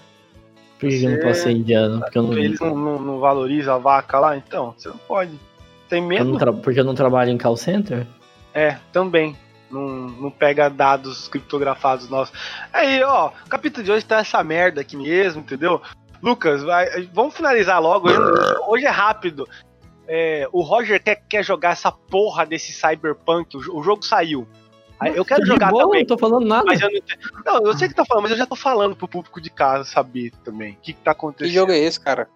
[0.79, 1.99] Por que eu não Você- posso ser indiano?
[1.99, 5.31] Porque eu não, Eles não, não, não valorizam a vaca lá, então você não pode.
[5.87, 6.25] Tem eu medo?
[6.25, 8.07] não tra- porque eu não trabalho em call center?
[8.53, 9.35] É, também.
[9.69, 12.33] Não, não pega dados criptografados nossos.
[12.73, 15.81] Aí, ó, o capítulo de hoje tá essa merda aqui mesmo, entendeu?
[16.21, 18.07] Lucas, vai, vamos finalizar logo.
[18.67, 19.47] Hoje, é rápido.
[20.07, 23.55] É, o Roger quer, quer jogar essa porra desse Cyberpunk.
[23.55, 24.47] O, o jogo saiu.
[25.15, 26.01] Eu quero De jogar boa, também.
[26.01, 26.63] Não tô falando nada.
[26.67, 26.89] Mas eu
[27.43, 29.49] não, não, eu sei que tá falando, mas eu já tô falando pro público de
[29.49, 30.73] casa saber também.
[30.73, 31.53] O que, que tá Que acontecendo.
[31.53, 32.27] jogo é esse, cara?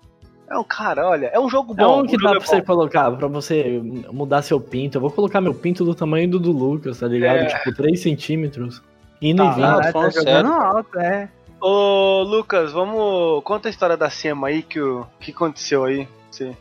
[0.50, 2.02] É um cara, olha, é um jogo É bom.
[2.02, 2.66] um que dá jogo pra é você bom.
[2.66, 3.80] colocar, pra você
[4.12, 4.98] mudar seu pinto.
[4.98, 7.38] Eu vou colocar meu pinto do tamanho do do Lucas, tá ligado?
[7.38, 7.46] É.
[7.46, 8.82] Tipo, 3 centímetros.
[9.22, 9.66] Indo Tá, e vindo.
[9.66, 10.54] Ah, Caralho, tá jogando sério.
[10.54, 11.30] alto, é.
[11.68, 13.44] Ô, Lucas, vamos.
[13.44, 16.08] Conta a história da Sema aí, que o que aconteceu aí.
[16.30, 16.56] Você...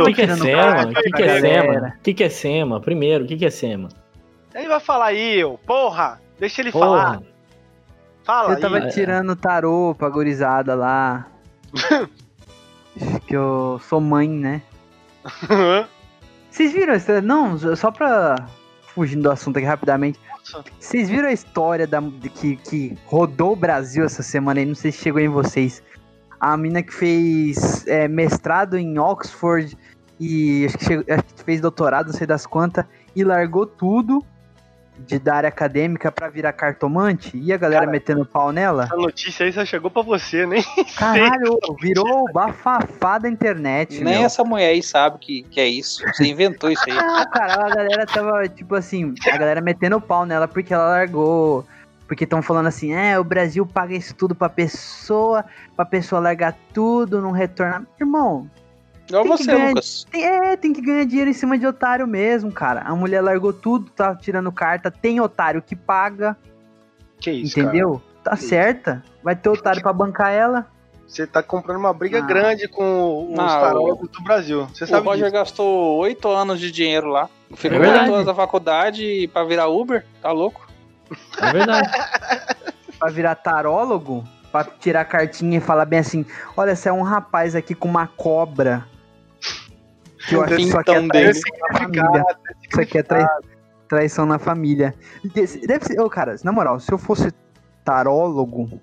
[0.00, 0.82] O que, que é SEMA?
[0.82, 1.40] O que, que é.
[1.40, 1.94] SEMA?
[1.96, 2.80] O que, que é SEMA?
[2.80, 3.88] Primeiro, o que, que é SEMA?
[4.52, 6.20] Ele vai falar aí, ô, porra!
[6.40, 7.18] Deixa ele falar.
[7.18, 7.26] Porra,
[8.24, 8.90] Fala Eu tava aí.
[8.90, 11.28] tirando tarô pra gurizada lá.
[13.28, 14.60] Que eu sou mãe, né?
[16.50, 17.22] Vocês viram a história?
[17.22, 18.34] Não, só pra
[18.82, 20.18] fugindo do assunto aqui rapidamente.
[20.78, 24.66] Vocês viram a história da, de que, que rodou o Brasil essa semana aí?
[24.66, 25.82] Não sei se chegou em vocês.
[26.40, 29.76] A mina que fez é, mestrado em Oxford
[30.20, 32.84] e acho que, chegou- acho que fez doutorado, não sei das quantas,
[33.14, 34.24] e largou tudo
[35.06, 37.36] de da área acadêmica pra virar cartomante.
[37.36, 38.84] E a galera Cara, metendo pau nela.
[38.84, 40.62] Essa notícia aí só chegou pra você, nem
[40.96, 44.02] Caralho, virou bafafá da internet.
[44.02, 44.24] Nem meu.
[44.24, 46.02] essa mulher aí sabe que, que é isso.
[46.08, 46.98] Você inventou isso aí.
[47.18, 50.88] Ah, cara, a galera tava, tipo assim, a galera metendo o pau nela porque ela
[50.88, 51.64] largou.
[52.06, 55.44] Porque estão falando assim, é, o Brasil paga isso tudo pra pessoa,
[55.76, 57.82] pra pessoa largar tudo, não retornar.
[58.00, 58.48] Irmão,
[59.08, 60.06] Igual Tem que você, ganhar- Lucas.
[60.10, 62.82] tem, é, tem que ganhar dinheiro em cima de otário mesmo, cara.
[62.82, 66.36] A mulher largou tudo, tá tirando carta, tem otário que paga,
[67.20, 68.02] Que isso, entendeu?
[68.22, 68.48] Tá Que isso.
[68.48, 69.02] certa.
[69.22, 70.62] Vai ter otário pra bancar ela.
[70.62, 70.78] cara.
[71.06, 72.20] Você tá comprando uma briga Ah.
[72.20, 74.66] grande com os Não, tarólogos do Brasil.
[74.74, 75.32] Você O sabe Roger disso.
[75.32, 77.30] gastou oito anos de dinheiro lá.
[77.56, 80.04] Ficou É oito anos da faculdade pra virar Uber.
[80.20, 80.68] Tá louco?
[81.40, 81.88] é verdade.
[82.98, 87.54] Pra virar tarólogo, pra tirar cartinha e falar bem assim: olha, você é um rapaz
[87.54, 88.84] aqui com uma cobra.
[90.26, 92.24] Que eu acho que isso aqui é Pintão traição na família.
[92.70, 93.26] Isso aqui é trai-
[93.88, 94.94] traição na família.
[95.66, 97.32] Deve ser, ô, cara, na moral, se eu fosse
[97.84, 98.80] tarólogo,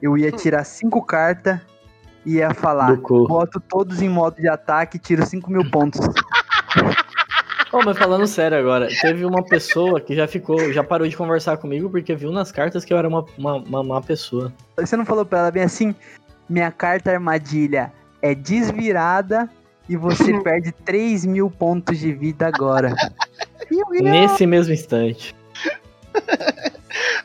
[0.00, 1.60] eu ia tirar cinco cartas
[2.24, 6.00] e ia falar: boto todos em modo de ataque e tiro 5 mil pontos.
[7.72, 11.56] Ô, mas falando sério agora, teve uma pessoa que já ficou, já parou de conversar
[11.56, 14.52] comigo porque viu nas cartas que eu era uma, uma, uma má pessoa.
[14.76, 15.92] Você não falou pra ela bem assim?
[16.48, 19.50] Minha carta armadilha é desvirada
[19.88, 22.94] e você perde 3 mil pontos de vida agora.
[23.90, 25.34] Nesse mesmo instante.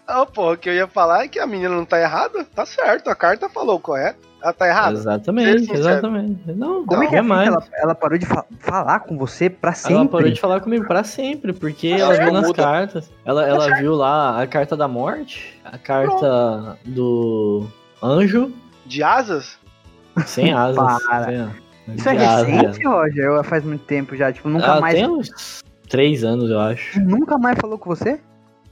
[0.07, 2.43] Ah, pô, o que eu ia falar é que a menina não tá errada.
[2.55, 4.27] Tá certo, a carta falou correto.
[4.41, 4.97] Ela tá errada.
[4.97, 6.41] Exatamente, exatamente.
[6.53, 7.47] Não, Como é que é é mais.
[7.47, 9.95] ela, ela parou de fa- falar com você pra sempre?
[9.97, 12.63] Ela parou de falar comigo pra sempre, porque ela viu nas muda.
[12.63, 13.11] cartas.
[13.25, 17.67] Ela, ela viu lá a carta da morte, a carta do
[18.01, 18.51] anjo
[18.85, 19.59] De asas?
[20.25, 21.03] sem asas.
[21.05, 21.25] Para.
[21.25, 21.68] sem asas.
[21.95, 23.31] Isso é recente, Roger?
[23.31, 24.31] Ou faz muito tempo já?
[24.31, 24.95] Tipo, nunca Ela mais.
[24.95, 26.99] tem uns três anos, eu acho.
[26.99, 28.19] Nunca mais falou com você?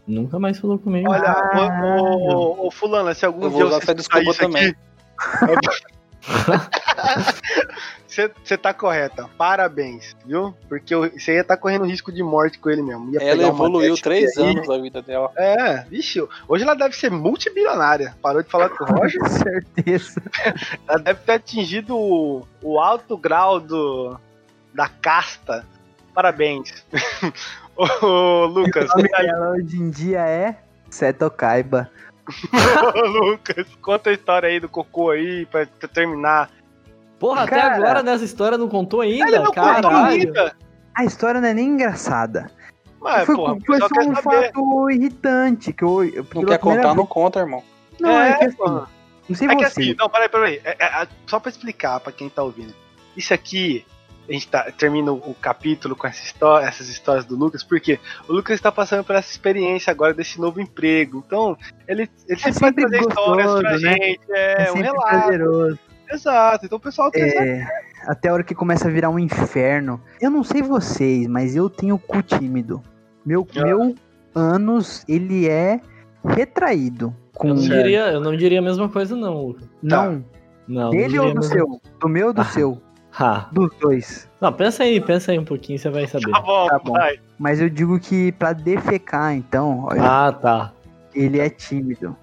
[0.08, 1.12] Nunca mais falou comigo.
[1.12, 1.86] Olha, Caralho.
[1.86, 4.75] ô, ô, ô, fulana, se algum Eu vou dia usar você essa escutar isso também.
[5.47, 5.67] aqui...
[8.43, 10.53] Você tá correta, parabéns, viu?
[10.67, 13.13] Porque você ia estar correndo risco de morte com ele mesmo.
[13.13, 14.51] Ia Ela evoluiu três aí.
[14.51, 15.32] anos da vida dela.
[15.36, 18.15] É, vixe, hoje ela deve ser multibilionária.
[18.21, 20.21] Parou de falar com o Roger, Com certeza.
[20.88, 24.17] ela deve ter atingido o, o alto grau do,
[24.73, 25.65] da casta.
[26.13, 26.86] Parabéns.
[27.75, 30.58] Ô, Lucas, O nome dela hoje em dia é
[30.89, 31.91] Seto Kaiba.
[32.95, 36.49] ô, Lucas, conta a história aí do cocô aí pra terminar.
[37.19, 37.75] Porra, até Cara.
[37.75, 39.39] agora nessa história não contou Ele ainda?
[39.39, 40.08] não contou Caralho.
[40.08, 40.56] ainda.
[40.95, 42.49] A história não é nem engraçada.
[42.99, 45.71] Mas, foi porra, foi só um fato irritante.
[45.73, 47.63] Que eu, eu- Não quer contar, vez- não conta, irmão.
[47.99, 48.88] Não, é, É, que assim, mano.
[49.30, 49.82] não sei É que você.
[49.82, 50.62] assim, não, peraí, peraí.
[50.63, 52.73] É, é, é, só pra explicar pra quem tá ouvindo.
[53.15, 53.86] Isso aqui,
[54.27, 58.34] a gente tá, termina o, capítulo com essa história, essas histórias do Lucas, porque o
[58.34, 61.23] Lucas está passando por essa experiência agora desse novo emprego.
[61.25, 61.56] Então,
[61.88, 63.93] ele, ele sempre, vai sempre trazer histórias pra gostoso, né?
[63.93, 64.19] gente.
[64.32, 65.08] É, é um relato.
[65.08, 65.80] prazeroso.
[66.12, 66.65] Exato.
[66.65, 67.36] Então o pessoal saber.
[67.38, 67.67] É,
[68.08, 70.02] até a hora que começa a virar um inferno.
[70.22, 72.82] Eu não sei vocês, mas eu tenho cu tímido.
[73.26, 73.62] Meu, Ah.
[73.63, 73.96] meu
[74.36, 75.80] ânus, ele é
[76.26, 77.13] retraído.
[77.34, 77.50] Com...
[77.50, 79.62] Eu não, diria, eu não diria a mesma coisa, não, Luca.
[79.82, 80.24] Não,
[80.67, 81.82] Não, Dele não ou do diríamos- seu?
[82.00, 82.46] Do meu ou do Ah.
[82.46, 82.82] seu?
[83.20, 84.30] Ah, Dos dois.
[84.39, 86.30] não, pensa aí, pensa aí um pouquinho, você vai saber.
[86.30, 86.91] Tá bom, Tá bom.
[86.93, 87.17] vai.
[87.39, 90.72] Mas eu digo que pra defecar, então, olha, Ah, tá.
[91.15, 92.15] ele é tímido.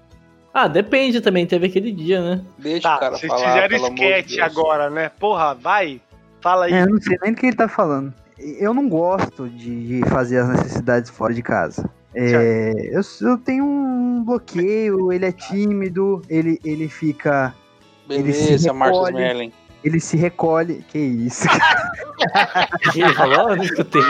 [0.57, 2.41] Ah, depende também, teve aquele dia, né?
[2.57, 5.09] Deixa Tá, o cara vocês falar, fizeram amor de agora, né?
[5.19, 5.99] Porra, vai.
[6.39, 6.73] Fala aí.
[6.73, 8.13] É, eu não sei nem do que ele tá falando.
[8.39, 11.89] Eu não gosto de fazer as necessidades fora de casa.
[12.13, 17.53] É, eu, eu tenho um bloqueio, ele é tímido, ele, ele fica.
[18.09, 19.17] ele se Beleza, Marcos recolhe.
[19.17, 19.51] Merlin.
[19.83, 20.85] Ele se recolhe.
[20.87, 21.45] Que isso?
[22.95, 24.01] Ele falou, eu não escutei.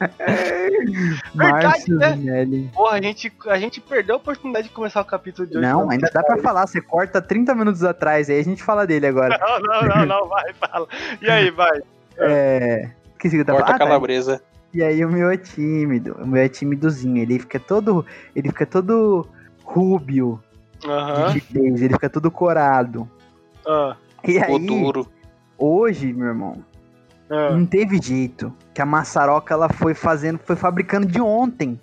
[1.34, 2.12] Márcio né?
[2.12, 2.70] Vinelli.
[2.74, 5.66] Porra, a gente, a gente perdeu a oportunidade de começar o capítulo de hoje.
[5.66, 6.66] Não, ainda dá pra falar.
[6.66, 9.38] Você corta 30 minutos atrás, aí a gente fala dele agora.
[9.46, 10.86] Não, não, não, não, vai, fala.
[11.20, 11.80] E aí, vai.
[12.18, 12.88] É.
[13.12, 13.82] Esqueci que eu tava Corta a falando.
[13.82, 13.86] Ah, tá.
[13.90, 14.42] calabresa.
[14.72, 16.16] E aí o meu é tímido.
[16.18, 17.18] O meu é timidozinho.
[17.18, 18.06] Ele fica todo.
[18.34, 19.28] Ele fica todo
[19.62, 20.42] rúbio
[20.86, 21.32] Aham.
[21.34, 23.06] de timidez, ele fica todo corado.
[23.66, 25.06] Ah, E Ficou aí, duro.
[25.58, 26.64] hoje, meu irmão,
[27.30, 27.50] ah.
[27.50, 28.52] não teve jeito.
[28.74, 31.80] Que a maçaroca ela foi fazendo, foi fabricando de ontem.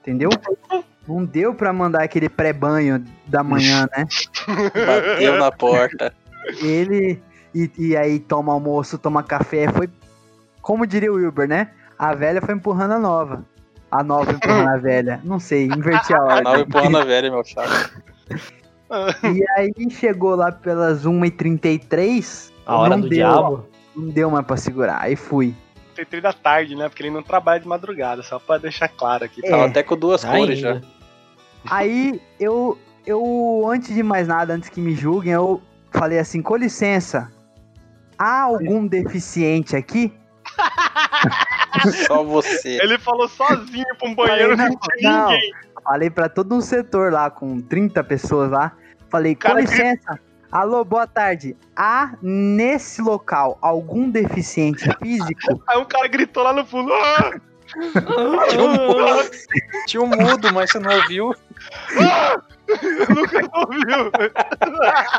[0.00, 0.30] Entendeu?
[1.06, 4.06] Não deu pra mandar aquele pré-banho da manhã, né?
[4.46, 6.14] Bateu na porta.
[6.62, 7.20] Ele.
[7.54, 9.68] E, e aí toma almoço, toma café.
[9.68, 9.88] Foi.
[10.62, 11.70] Como diria o Wilber, né?
[11.98, 13.44] A velha foi empurrando a nova.
[13.90, 15.20] A nova empurrando a velha.
[15.24, 16.42] Não sei, inverti a A ordem.
[16.44, 18.02] nova empurrando a velha, meu chato.
[19.22, 22.52] E aí chegou lá pelas 1h33.
[22.66, 23.66] A hora não do deu, diabo.
[23.94, 25.02] Não deu mais pra segurar.
[25.02, 25.54] Aí fui.
[25.94, 26.88] Tem três da tarde, né?
[26.88, 29.44] Porque ele não trabalha de madrugada, só pra deixar claro aqui.
[29.44, 29.50] É.
[29.50, 30.72] Tava até com duas cores já.
[30.74, 30.86] Ainda.
[31.68, 36.56] Aí eu, eu, antes de mais nada, antes que me julguem, eu falei assim: com
[36.56, 37.30] licença,
[38.18, 40.12] há algum deficiente aqui?
[42.06, 42.78] Só você.
[42.82, 45.52] Ele falou sozinho pra um banheiro, Falei, não, tinha ninguém.
[45.82, 48.72] Falei pra todo um setor lá, com 30 pessoas lá.
[49.08, 50.18] Falei: com licença,
[50.50, 51.56] alô, boa tarde.
[51.76, 55.62] Há nesse local algum deficiente físico?
[55.68, 56.92] Aí um cara gritou lá no fundo.
[56.92, 57.30] "Ah,
[58.48, 59.30] Tinha um, mudo,
[59.86, 61.32] tinha um mudo, mas você não ouviu.
[63.08, 64.10] nunca ouviu.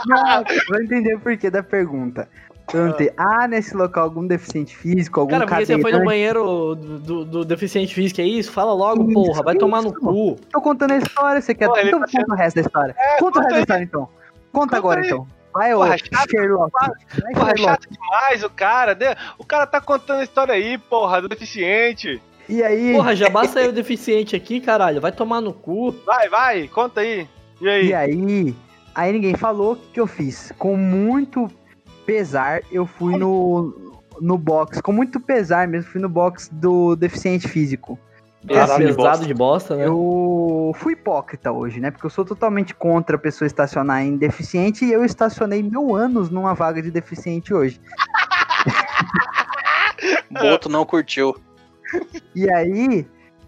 [0.08, 2.28] Não, vou entender o porquê da pergunta.
[2.70, 7.00] Perguntei: há nesse local algum deficiente físico, algum Cara, porque você foi no banheiro do,
[7.00, 8.52] do- do deficiente físico, é isso?
[8.52, 10.00] Fala logo, Isso, porra, vai tomar no isso.
[10.00, 10.36] cu.
[10.52, 11.67] Tô contando a história, você quer?
[11.67, 12.96] Pô, então tá conta o resto da história.
[13.20, 14.10] conta o resto da história então.
[14.52, 15.08] Conta, Conta agora aí.
[15.08, 15.28] então.
[15.54, 16.72] Vai, ô Porra, chato, Sherlock.
[16.80, 17.62] Vai, Porra, Sherlock.
[17.62, 18.96] chato demais o cara.
[18.96, 19.16] né?
[19.38, 22.22] O cara tá contando a história aí, porra, do deficiente.
[22.48, 22.94] E aí?
[22.94, 25.02] Porra, já basta eu deficiente aqui, caralho.
[25.02, 25.92] Vai tomar no cu.
[26.06, 27.28] Vai, vai, conta aí.
[27.60, 27.88] E aí?
[27.88, 28.56] E aí?
[28.96, 30.52] Aí ninguém falou o que, que eu fiz.
[30.58, 31.50] Com muito
[32.06, 34.82] pesar, eu fui no, no box.
[34.82, 37.98] Com muito pesar mesmo, fui no box do deficiente físico.
[38.45, 39.25] Pesado de bosta.
[39.25, 39.86] de bosta, né?
[39.88, 41.91] Eu fui hipócrita hoje, né?
[41.91, 46.30] Porque eu sou totalmente contra a pessoa estacionar em deficiente e eu estacionei mil anos
[46.30, 47.80] numa vaga de deficiente hoje.
[50.32, 51.36] Boto não curtiu.
[52.34, 53.06] E aí.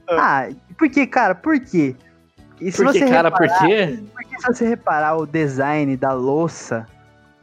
[0.10, 1.34] Ah, por que, cara?
[1.34, 1.96] Por quê?
[2.62, 4.04] E se Porque, você cara, por reparar- quê?
[4.14, 6.86] Porque se você reparar o design da louça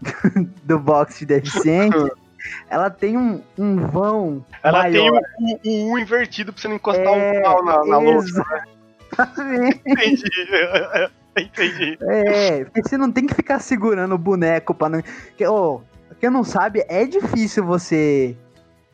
[0.64, 1.96] do box de deficiente,
[2.68, 4.44] ela tem um, um vão.
[4.62, 5.20] Ela maior.
[5.32, 8.44] tem o, o U invertido pra você não encostar É, um pau na, na louça.
[9.12, 9.80] Exatamente.
[9.86, 10.30] Entendi.
[11.36, 11.98] Entendi.
[12.02, 15.02] É, porque você não tem que ficar segurando o boneco pra não.
[15.36, 15.80] Que, ô,
[16.20, 18.36] quem não sabe, é difícil você.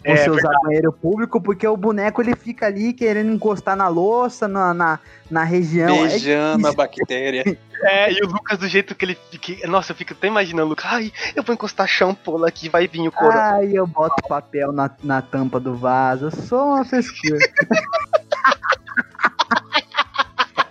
[0.07, 4.47] É, Você usar banheiro público, porque o boneco ele fica ali querendo encostar na louça,
[4.47, 6.05] na, na, na região.
[6.05, 6.77] É Beijando a difícil.
[6.77, 7.45] bactéria.
[7.83, 9.69] É, e o Lucas do jeito que ele fica.
[9.69, 10.87] Nossa, eu fico até imaginando, Lucas.
[10.87, 13.37] Ai, eu vou encostar shampoo aqui, vai vir o couro.
[13.37, 16.25] Ai, eu boto papel na, na tampa do vaso.
[16.25, 17.37] Eu sou uma frescura.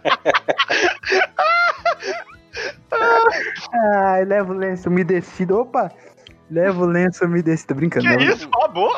[3.74, 5.60] Ai, levo o lenço umedecido.
[5.60, 5.92] Opa!
[6.50, 7.70] Levo o lenço umedecido.
[7.70, 8.08] Tô brincando.
[8.08, 8.34] que não.
[8.34, 8.48] isso?
[8.54, 8.92] Acabou?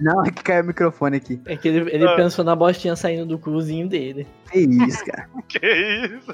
[0.00, 1.40] Não, é que caiu o microfone aqui.
[1.44, 2.14] É que ele, ele Ah.
[2.14, 4.26] pensou na bostinha saindo do cuzinho dele.
[4.52, 5.28] Que isso, cara.
[5.48, 6.32] que isso?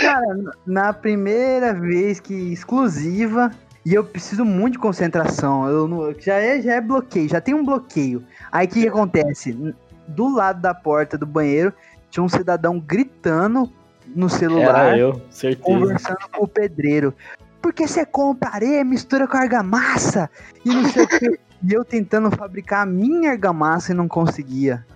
[0.00, 3.50] Cara, na primeira vez que exclusiva,
[3.86, 5.66] e eu preciso muito de concentração.
[5.66, 8.22] Eu não, já, é, já é bloqueio, já tem um bloqueio.
[8.52, 9.56] Aí o que, que acontece?
[10.06, 11.72] Do lado da porta do banheiro
[12.10, 13.70] tinha um cidadão gritando
[14.14, 15.62] no celular, Era eu, certeza.
[15.62, 17.14] conversando com o pedreiro.
[17.60, 20.30] Porque você compra areia, mistura com argamassa
[20.64, 21.40] e não sei o quê.
[21.60, 24.86] E eu tentando fabricar a minha argamassa e não conseguia.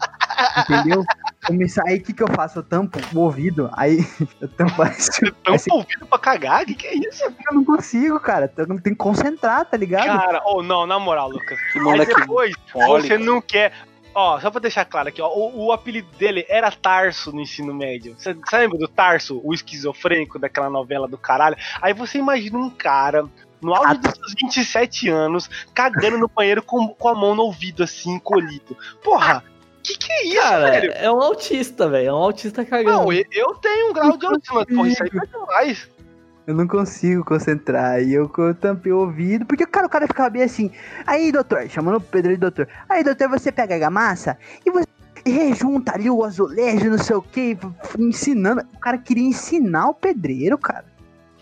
[0.59, 1.05] Entendeu?
[1.45, 2.61] Comecei, aí o que, que eu faço?
[2.61, 3.99] Eu tampo o ouvido, aí
[4.41, 6.65] eu tampo esse- Tão Esse- ouvido pra cagar?
[6.65, 7.25] Que que é isso?
[7.25, 8.49] Eu não consigo, cara.
[8.57, 10.07] Eu não tenho que concentrar, tá ligado?
[10.07, 11.59] Cara, ou não, na moral, Lucas.
[11.73, 13.09] Que Aí moleque depois mole.
[13.09, 13.73] você não quer.
[14.15, 17.73] Ó, só pra deixar claro aqui, ó, o, o apelido dele era Tarso no ensino
[17.73, 18.15] médio.
[18.19, 21.57] Você lembra do Tarso, o esquizofrênico daquela novela do caralho?
[21.81, 23.25] Aí você imagina um cara,
[23.61, 27.83] no auge dos seus 27 anos, cagando no banheiro com, com a mão no ouvido,
[27.83, 28.77] assim, encolhido.
[29.03, 29.43] Porra,
[29.83, 30.93] que que é isso, Cara, velho?
[30.93, 32.09] é um autista, velho.
[32.09, 32.99] É um autista cagando.
[32.99, 35.89] Não, eu, tenho um grau de autismo, porra, isso aí tá demais.
[36.53, 38.03] Eu não consigo concentrar.
[38.03, 39.47] E eu, eu tampei o ouvido.
[39.47, 40.71] Porque, cara, o cara ficava bem assim.
[41.07, 42.69] Aí, doutor, chamando o Pedro de doutor.
[42.89, 44.37] Aí, doutor, você pega a gamassa
[44.67, 44.87] e você
[45.25, 47.57] rejunta ali o azulejo, não sei o que,
[47.99, 48.61] ensinando.
[48.75, 50.85] O cara queria ensinar o pedreiro, cara.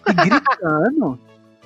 [0.08, 1.18] E gritando.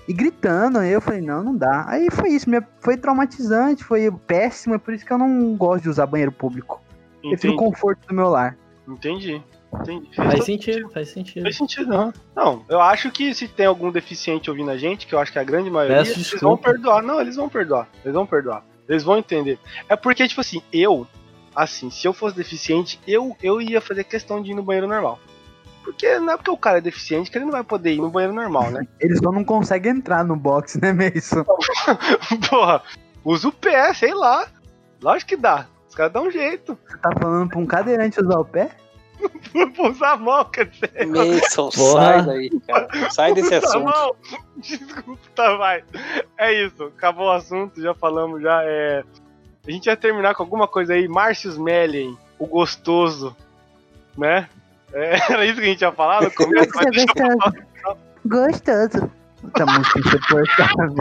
[0.09, 0.79] e gritando.
[0.79, 1.85] Aí eu falei, não, não dá.
[1.87, 2.49] Aí foi isso.
[2.49, 4.75] minha- Foi traumatizante, foi péssimo.
[4.75, 6.81] É por isso que eu não gosto de usar banheiro público.
[7.21, 8.57] Prefiro o Entendi, conforto do meu lar.
[8.87, 9.43] Entendi.
[9.73, 10.15] entendi.
[10.15, 11.43] Faz sentido, faz sentido.
[11.43, 12.13] Faz sentido, não.
[12.35, 15.39] Não, eu acho que se tem algum deficiente ouvindo a gente, que eu acho que
[15.39, 16.47] é a grande maioria, Peço eles desculpa.
[16.47, 17.03] vão perdoar.
[17.03, 17.89] Não, eles vão perdoar.
[18.05, 18.65] Eles vão perdoar.
[18.89, 19.59] Eles vão entender.
[19.89, 21.07] É porque, tipo assim, eu,
[21.55, 25.19] assim, se eu fosse deficiente, eu, eu ia fazer questão de ir no banheiro normal.
[25.83, 28.11] Porque não é porque o cara é deficiente que ele não vai poder ir no
[28.11, 28.87] banheiro normal, né?
[28.99, 31.45] Eles só não conseguem entrar no box, né, Mason?
[32.49, 32.83] Porra,
[33.23, 34.47] usa o pé, sei lá.
[35.03, 35.67] Lógico que dá.
[35.95, 36.77] Os caras dão um jeito.
[36.91, 38.69] Você tá falando pra um cadeirante usar o pé?
[39.77, 41.07] Vou usar a mão, quer dizer.
[41.07, 42.03] Mason, Porra.
[42.03, 43.11] sai daí, cara.
[43.13, 43.85] Sai desse Tá assunto.
[43.85, 44.17] bom.
[44.57, 45.85] Desculpa, tá, vai.
[46.37, 49.05] É isso, acabou o assunto, já falamos, já é...
[49.67, 53.35] A gente vai terminar com alguma coisa aí, Márcio Mellen, o gostoso,
[54.19, 54.49] né?
[54.93, 58.05] É, era isso que a gente ia falar no começo, mas deixa eu falar.
[58.27, 59.11] Gostoso.
[59.55, 60.95] Essa música insuportável.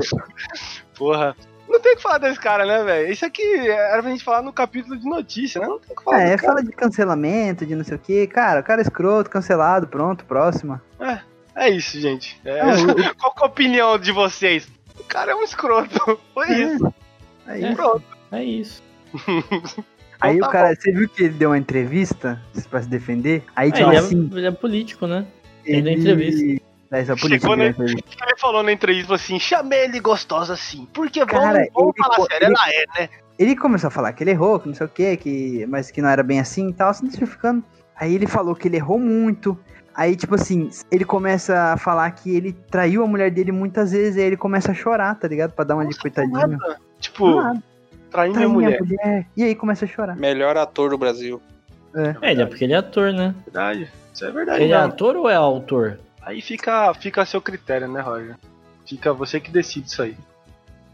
[0.95, 1.35] Porra.
[1.67, 3.11] Não tem o que falar desse cara, né, velho?
[3.11, 5.67] Isso aqui era pra gente falar no capítulo de notícia, né?
[5.67, 6.47] Não tem o que falar É, desse cara.
[6.53, 8.27] fala de cancelamento, de não sei o que.
[8.27, 10.81] Cara, o cara é escroto, cancelado, pronto, próxima.
[11.55, 12.39] É isso, gente.
[12.43, 12.65] É, o-
[13.17, 14.67] Qual que é a opinião de vocês?
[14.99, 16.19] O cara é um escroto.
[16.33, 16.93] Foi isso.
[17.47, 17.73] Aí, É.
[17.75, 18.03] Pronto.
[18.31, 18.81] É isso.
[20.19, 23.43] aí tá o cara, você viu que ele deu uma entrevista pra se defender?
[23.55, 25.25] Aí, É, tipo ele, assim, é, ele é político, né?
[25.65, 26.61] ele deu ele...
[26.93, 27.75] É, isso Chegou na- ele
[28.39, 30.87] falou na entrevista assim: chamei ele gostosa assim.
[30.93, 33.09] Porque vamos, Cara, vamos ele falar co- sério, ele- ela é, né?
[33.39, 35.65] Ele começou a falar que ele errou, que não sei o que, que...
[35.67, 37.63] mas que não era bem assim e tal, se justificando.
[37.99, 39.57] Aí ele falou que ele errou muito.
[39.95, 44.17] Aí, tipo assim, ele começa a falar que ele traiu a mulher dele muitas vezes,
[44.17, 45.51] aí ele começa a chorar, tá ligado?
[45.51, 46.31] Pra dar uma de coitadinho.
[46.47, 46.77] Nada.
[46.99, 47.61] Tipo, Nada.
[48.11, 48.81] traindo minha minha mulher.
[48.81, 49.25] mulher.
[49.35, 50.15] E aí começa a chorar.
[50.15, 51.41] Melhor ator do Brasil.
[51.95, 53.33] É, ele é porque ele é ator, né?
[53.45, 53.91] Verdade.
[54.13, 54.63] Isso é verdade.
[54.63, 55.99] Ele é ator ou é autor?
[56.25, 58.35] Aí fica, fica a seu critério, né, Roger?
[58.85, 60.17] Fica você que decide isso aí.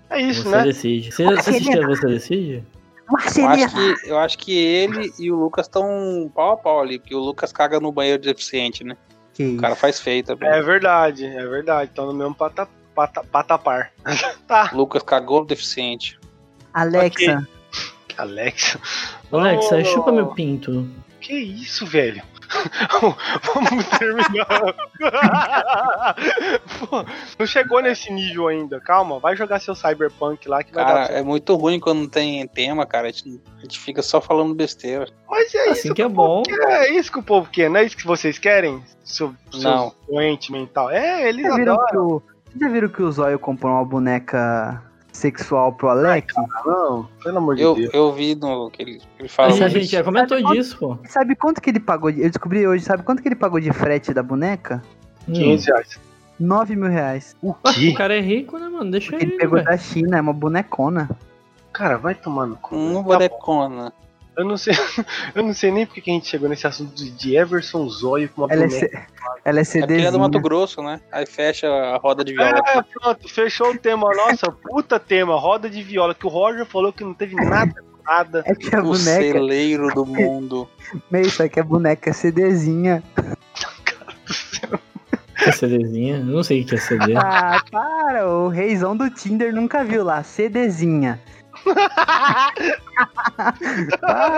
[0.09, 0.63] É isso, Você né?
[0.63, 1.11] decide.
[1.11, 2.63] Você, você assistiu Você Decide?
[3.09, 6.99] Eu acho, que, eu acho que ele e o Lucas estão pau a pau ali,
[6.99, 8.95] porque o Lucas caga no banheiro deficiente, né?
[9.33, 10.47] Que O cara faz feio também.
[10.47, 11.89] É verdade, é verdade.
[11.89, 13.91] Estão no mesmo pata, pata, patapar.
[14.47, 16.19] tá, Lucas cagou no deficiente.
[16.71, 17.47] Alexa,
[18.15, 18.79] Alexa.
[19.31, 20.87] Alex, Ô, chupa meu pinto.
[21.19, 22.21] Que isso, velho?
[23.53, 24.75] Vamos terminar.
[26.79, 27.05] Pô,
[27.37, 28.79] não chegou nesse nível ainda.
[28.79, 32.09] Calma, vai jogar seu Cyberpunk lá que vai Cara, dar é muito ruim quando não
[32.09, 33.07] tem tema, cara.
[33.07, 35.07] A gente, a gente fica só falando besteira.
[35.29, 36.43] Mas é Assim isso que é bom.
[36.43, 38.83] quer, É isso que o povo quer, não é isso que vocês querem?
[39.03, 40.89] Seu, seu doente mental.
[40.89, 41.87] É, eles já viram, adoram.
[41.89, 46.33] que o, vocês já viram que o Zóio comprou uma boneca sexual pro Alex?
[46.65, 47.93] Não, pelo amor de Eu, Deus.
[47.93, 49.49] eu vi no que ele, ele fala.
[49.49, 49.79] Mas a isso.
[49.79, 50.97] gente já comentou Sabe quanto- disso, pô.
[51.07, 52.11] Sabe quanto que ele pagou?
[52.11, 54.83] De, eu descobri hoje, sabe quanto que ele pagou de frete da boneca?
[55.27, 55.33] Hum.
[55.33, 55.99] 500 reais.
[56.39, 57.35] 9 mil reais.
[57.41, 57.89] O Ah, quê?
[57.89, 58.89] O cara é rico, né, mano?
[58.91, 59.67] Deixa Porque ele, ele pegou velho.
[59.69, 61.09] da China, é uma bonecona.
[61.73, 62.75] Cara, vai tomando cu.
[62.75, 63.03] Um Tá bom.
[63.03, 63.93] bonecona.
[64.39, 64.73] Eu não sei,
[65.35, 68.41] eu não sei nem porque que a gente chegou nesse assunto de- Everson Zóio com
[68.43, 69.07] uma Ela é, boneca.
[69.43, 71.01] Ela é É é do Mato Grosso, né?
[71.11, 72.61] Aí fecha a roda de viola.
[72.65, 74.09] É, pronto, fechou o tema.
[74.15, 78.03] Nossa, puta tema, roda de viola, que o Roger falou que não teve nada com
[78.03, 78.43] nada.
[78.45, 80.69] É que a o boneca, celeiro do mundo.
[81.11, 83.03] meio isso aqui é boneca CDzinha.
[85.45, 86.17] É CDzinha?
[86.17, 87.13] Eu não sei o que é CD.
[87.15, 91.19] Ah, para, o reizão do Tinder nunca viu lá, CDzinha.
[91.65, 91.73] O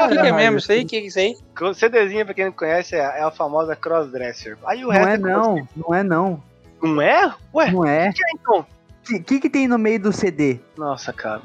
[0.10, 0.84] que, que é mesmo isso aí?
[0.84, 1.36] O que, é isso aí?
[1.76, 4.58] CDzinha, pra quem não conhece, é, é a famosa crossdresser.
[4.66, 6.44] Aí o Não resto é é não, não é não,
[6.82, 7.34] Não é?
[7.54, 8.10] Ué, não é.
[8.10, 8.60] o que é então?
[8.60, 8.66] O
[9.04, 10.60] que, que que tem no meio do CD?
[10.78, 11.42] Nossa, cara.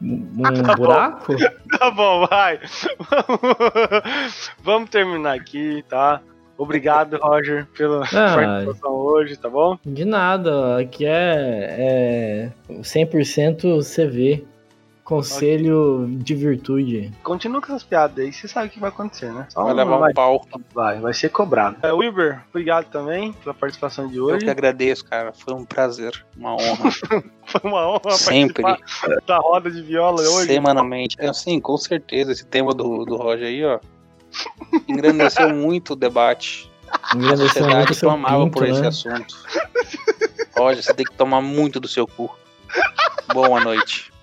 [0.00, 0.42] Um
[0.76, 1.34] buraco?
[1.78, 2.60] Tá bom, vai.
[4.62, 6.20] Vamos terminar aqui, tá?
[6.58, 8.34] Obrigado, Roger, pela Ah.
[8.34, 9.78] participação hoje, tá bom?
[9.84, 10.78] De nada.
[10.80, 14.46] Aqui é, é 100% CV.
[15.06, 17.12] Conselho de virtude.
[17.22, 19.46] Continua com essas piadas aí, você sabe o que vai acontecer, né?
[19.50, 20.44] Só Vai levar vai, um pau.
[20.74, 21.76] vai, vai ser cobrado.
[21.80, 24.44] É, Wilber, obrigado também pela participação de Eu hoje.
[24.44, 25.32] que agradeço, cara.
[25.32, 26.90] Foi um prazer, uma honra.
[27.46, 28.64] Foi uma honra Sempre.
[28.64, 30.48] participar da roda de viola hoje.
[30.48, 31.14] Semanalmente.
[31.20, 32.32] É, sim, com certeza.
[32.32, 33.78] Esse tema do, do Roger aí, ó.
[34.88, 36.68] Engrandeceu muito o debate.
[36.90, 38.88] A Engrandeceu muito sociedade o seu clamava pinto, por esse né?
[38.88, 39.36] assunto.
[40.58, 42.28] Roger, você tem que tomar muito do seu cu.
[43.32, 44.15] Boa noite.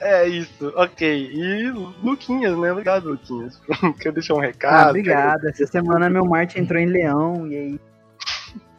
[0.00, 1.30] É isso, ok.
[1.32, 1.70] E
[2.02, 2.72] Luquinhas, né?
[2.72, 3.60] Obrigado, Luquinhas.
[4.00, 4.88] Quer deixar um Ah, recado?
[4.90, 5.46] obrigado.
[5.48, 7.80] Essa semana meu Marte entrou em leão e aí.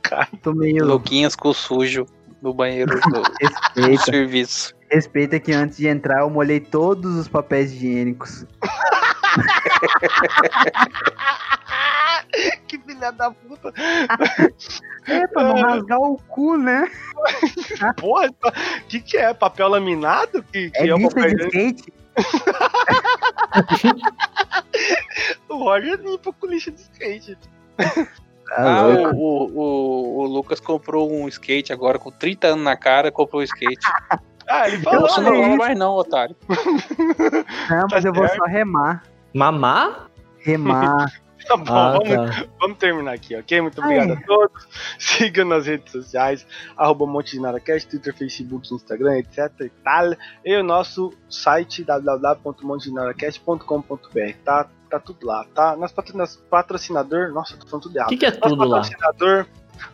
[0.01, 0.27] Cara.
[0.41, 0.85] Tô meio.
[0.85, 2.05] Luquinhas com sujo
[2.41, 3.23] no banheiro do, do
[3.87, 4.03] Respeita.
[4.03, 4.73] serviço.
[4.91, 8.45] Respeita que antes de entrar eu molhei todos os papéis higiênicos.
[12.67, 13.73] que filha da puta.
[15.07, 16.89] É, pra não rasgar o cu, né?
[17.97, 18.33] Porra, o
[18.87, 19.33] que, que é?
[19.33, 20.43] Papel laminado?
[20.43, 21.93] Que, que É é lista papel de skate?
[25.49, 27.37] O Roger limpa com lixa de skate.
[27.77, 28.07] Tá
[28.55, 33.11] Ah, o, o, o, o Lucas comprou um skate agora com 30 anos na cara,
[33.11, 33.85] comprou um skate.
[34.47, 35.07] Ah, ele falou.
[35.21, 36.35] Não mais não, otário.
[37.69, 39.03] Não, mas tá eu vou só remar.
[39.33, 40.09] Mamar?
[40.39, 41.11] Remar.
[41.45, 42.07] Tá bom, Ah, vamos,
[42.37, 42.45] tá.
[42.57, 43.59] vamos terminar aqui, ok?
[43.59, 44.17] Muito obrigado Ai.
[44.17, 44.65] a todos.
[44.97, 50.13] Siga nas redes sociais, arroba Monte de NaraCast, Twitter, Facebook, Instagram, etc e tal.
[50.45, 54.67] E o nosso site www.montedenaracast.com.br, tá?
[54.89, 55.75] Tá tudo lá, tá?
[55.75, 58.09] Nosso patrocina- patrocinador, nossa, tô falando tudo O errado.
[58.09, 58.77] que, que é Nosso tudo lá?
[58.81, 59.45] patrocinador,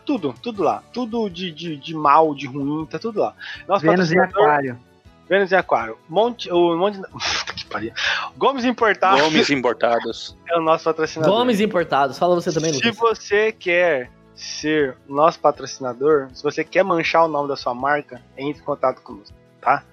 [0.06, 0.84] tudo, tudo lá.
[0.94, 3.34] Tudo de, de, de mal, de ruim, tá tudo lá.
[3.68, 4.80] Nosso Vênus em patrocinador, aquário.
[5.28, 5.98] Vênus em Aquário.
[6.08, 7.02] Monte, o Monte.
[7.70, 7.92] pariu.
[8.38, 10.38] Gomes Importados Nomes importados.
[10.50, 11.34] é o nosso patrocinador.
[11.36, 12.18] Gomes importados.
[12.18, 12.98] Fala você também, Se Lucas.
[12.98, 18.62] você quer ser nosso patrocinador, se você quer manchar o nome da sua marca, entre
[18.62, 19.84] em contato conosco, tá?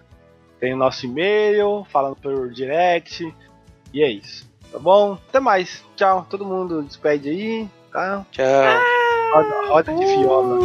[0.61, 3.35] Tem o nosso e-mail, falando por direct,
[3.93, 5.19] e é isso, tá bom?
[5.29, 8.25] Até mais, tchau, todo mundo despede aí, tá?
[8.31, 8.45] Tchau.
[9.35, 10.59] Roda, roda de viola.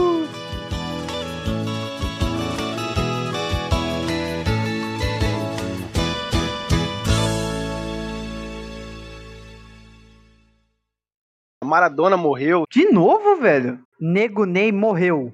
[11.76, 12.65] Maradona morreu.
[12.69, 13.80] De novo, velho?
[13.97, 15.34] Nego Ney morreu.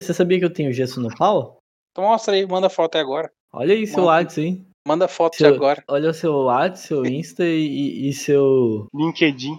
[0.00, 1.58] Você sabia que eu tenho gesso no pau?
[1.90, 3.28] Então mostra aí, manda foto aí agora.
[3.52, 4.06] Olha aí seu Manda.
[4.12, 4.66] WhatsApp, hein?
[4.86, 5.82] Manda foto Seu- agora.
[5.88, 8.86] Olha o seu WhatsApp, seu Insta e, e seu.
[8.94, 9.56] LinkedIn.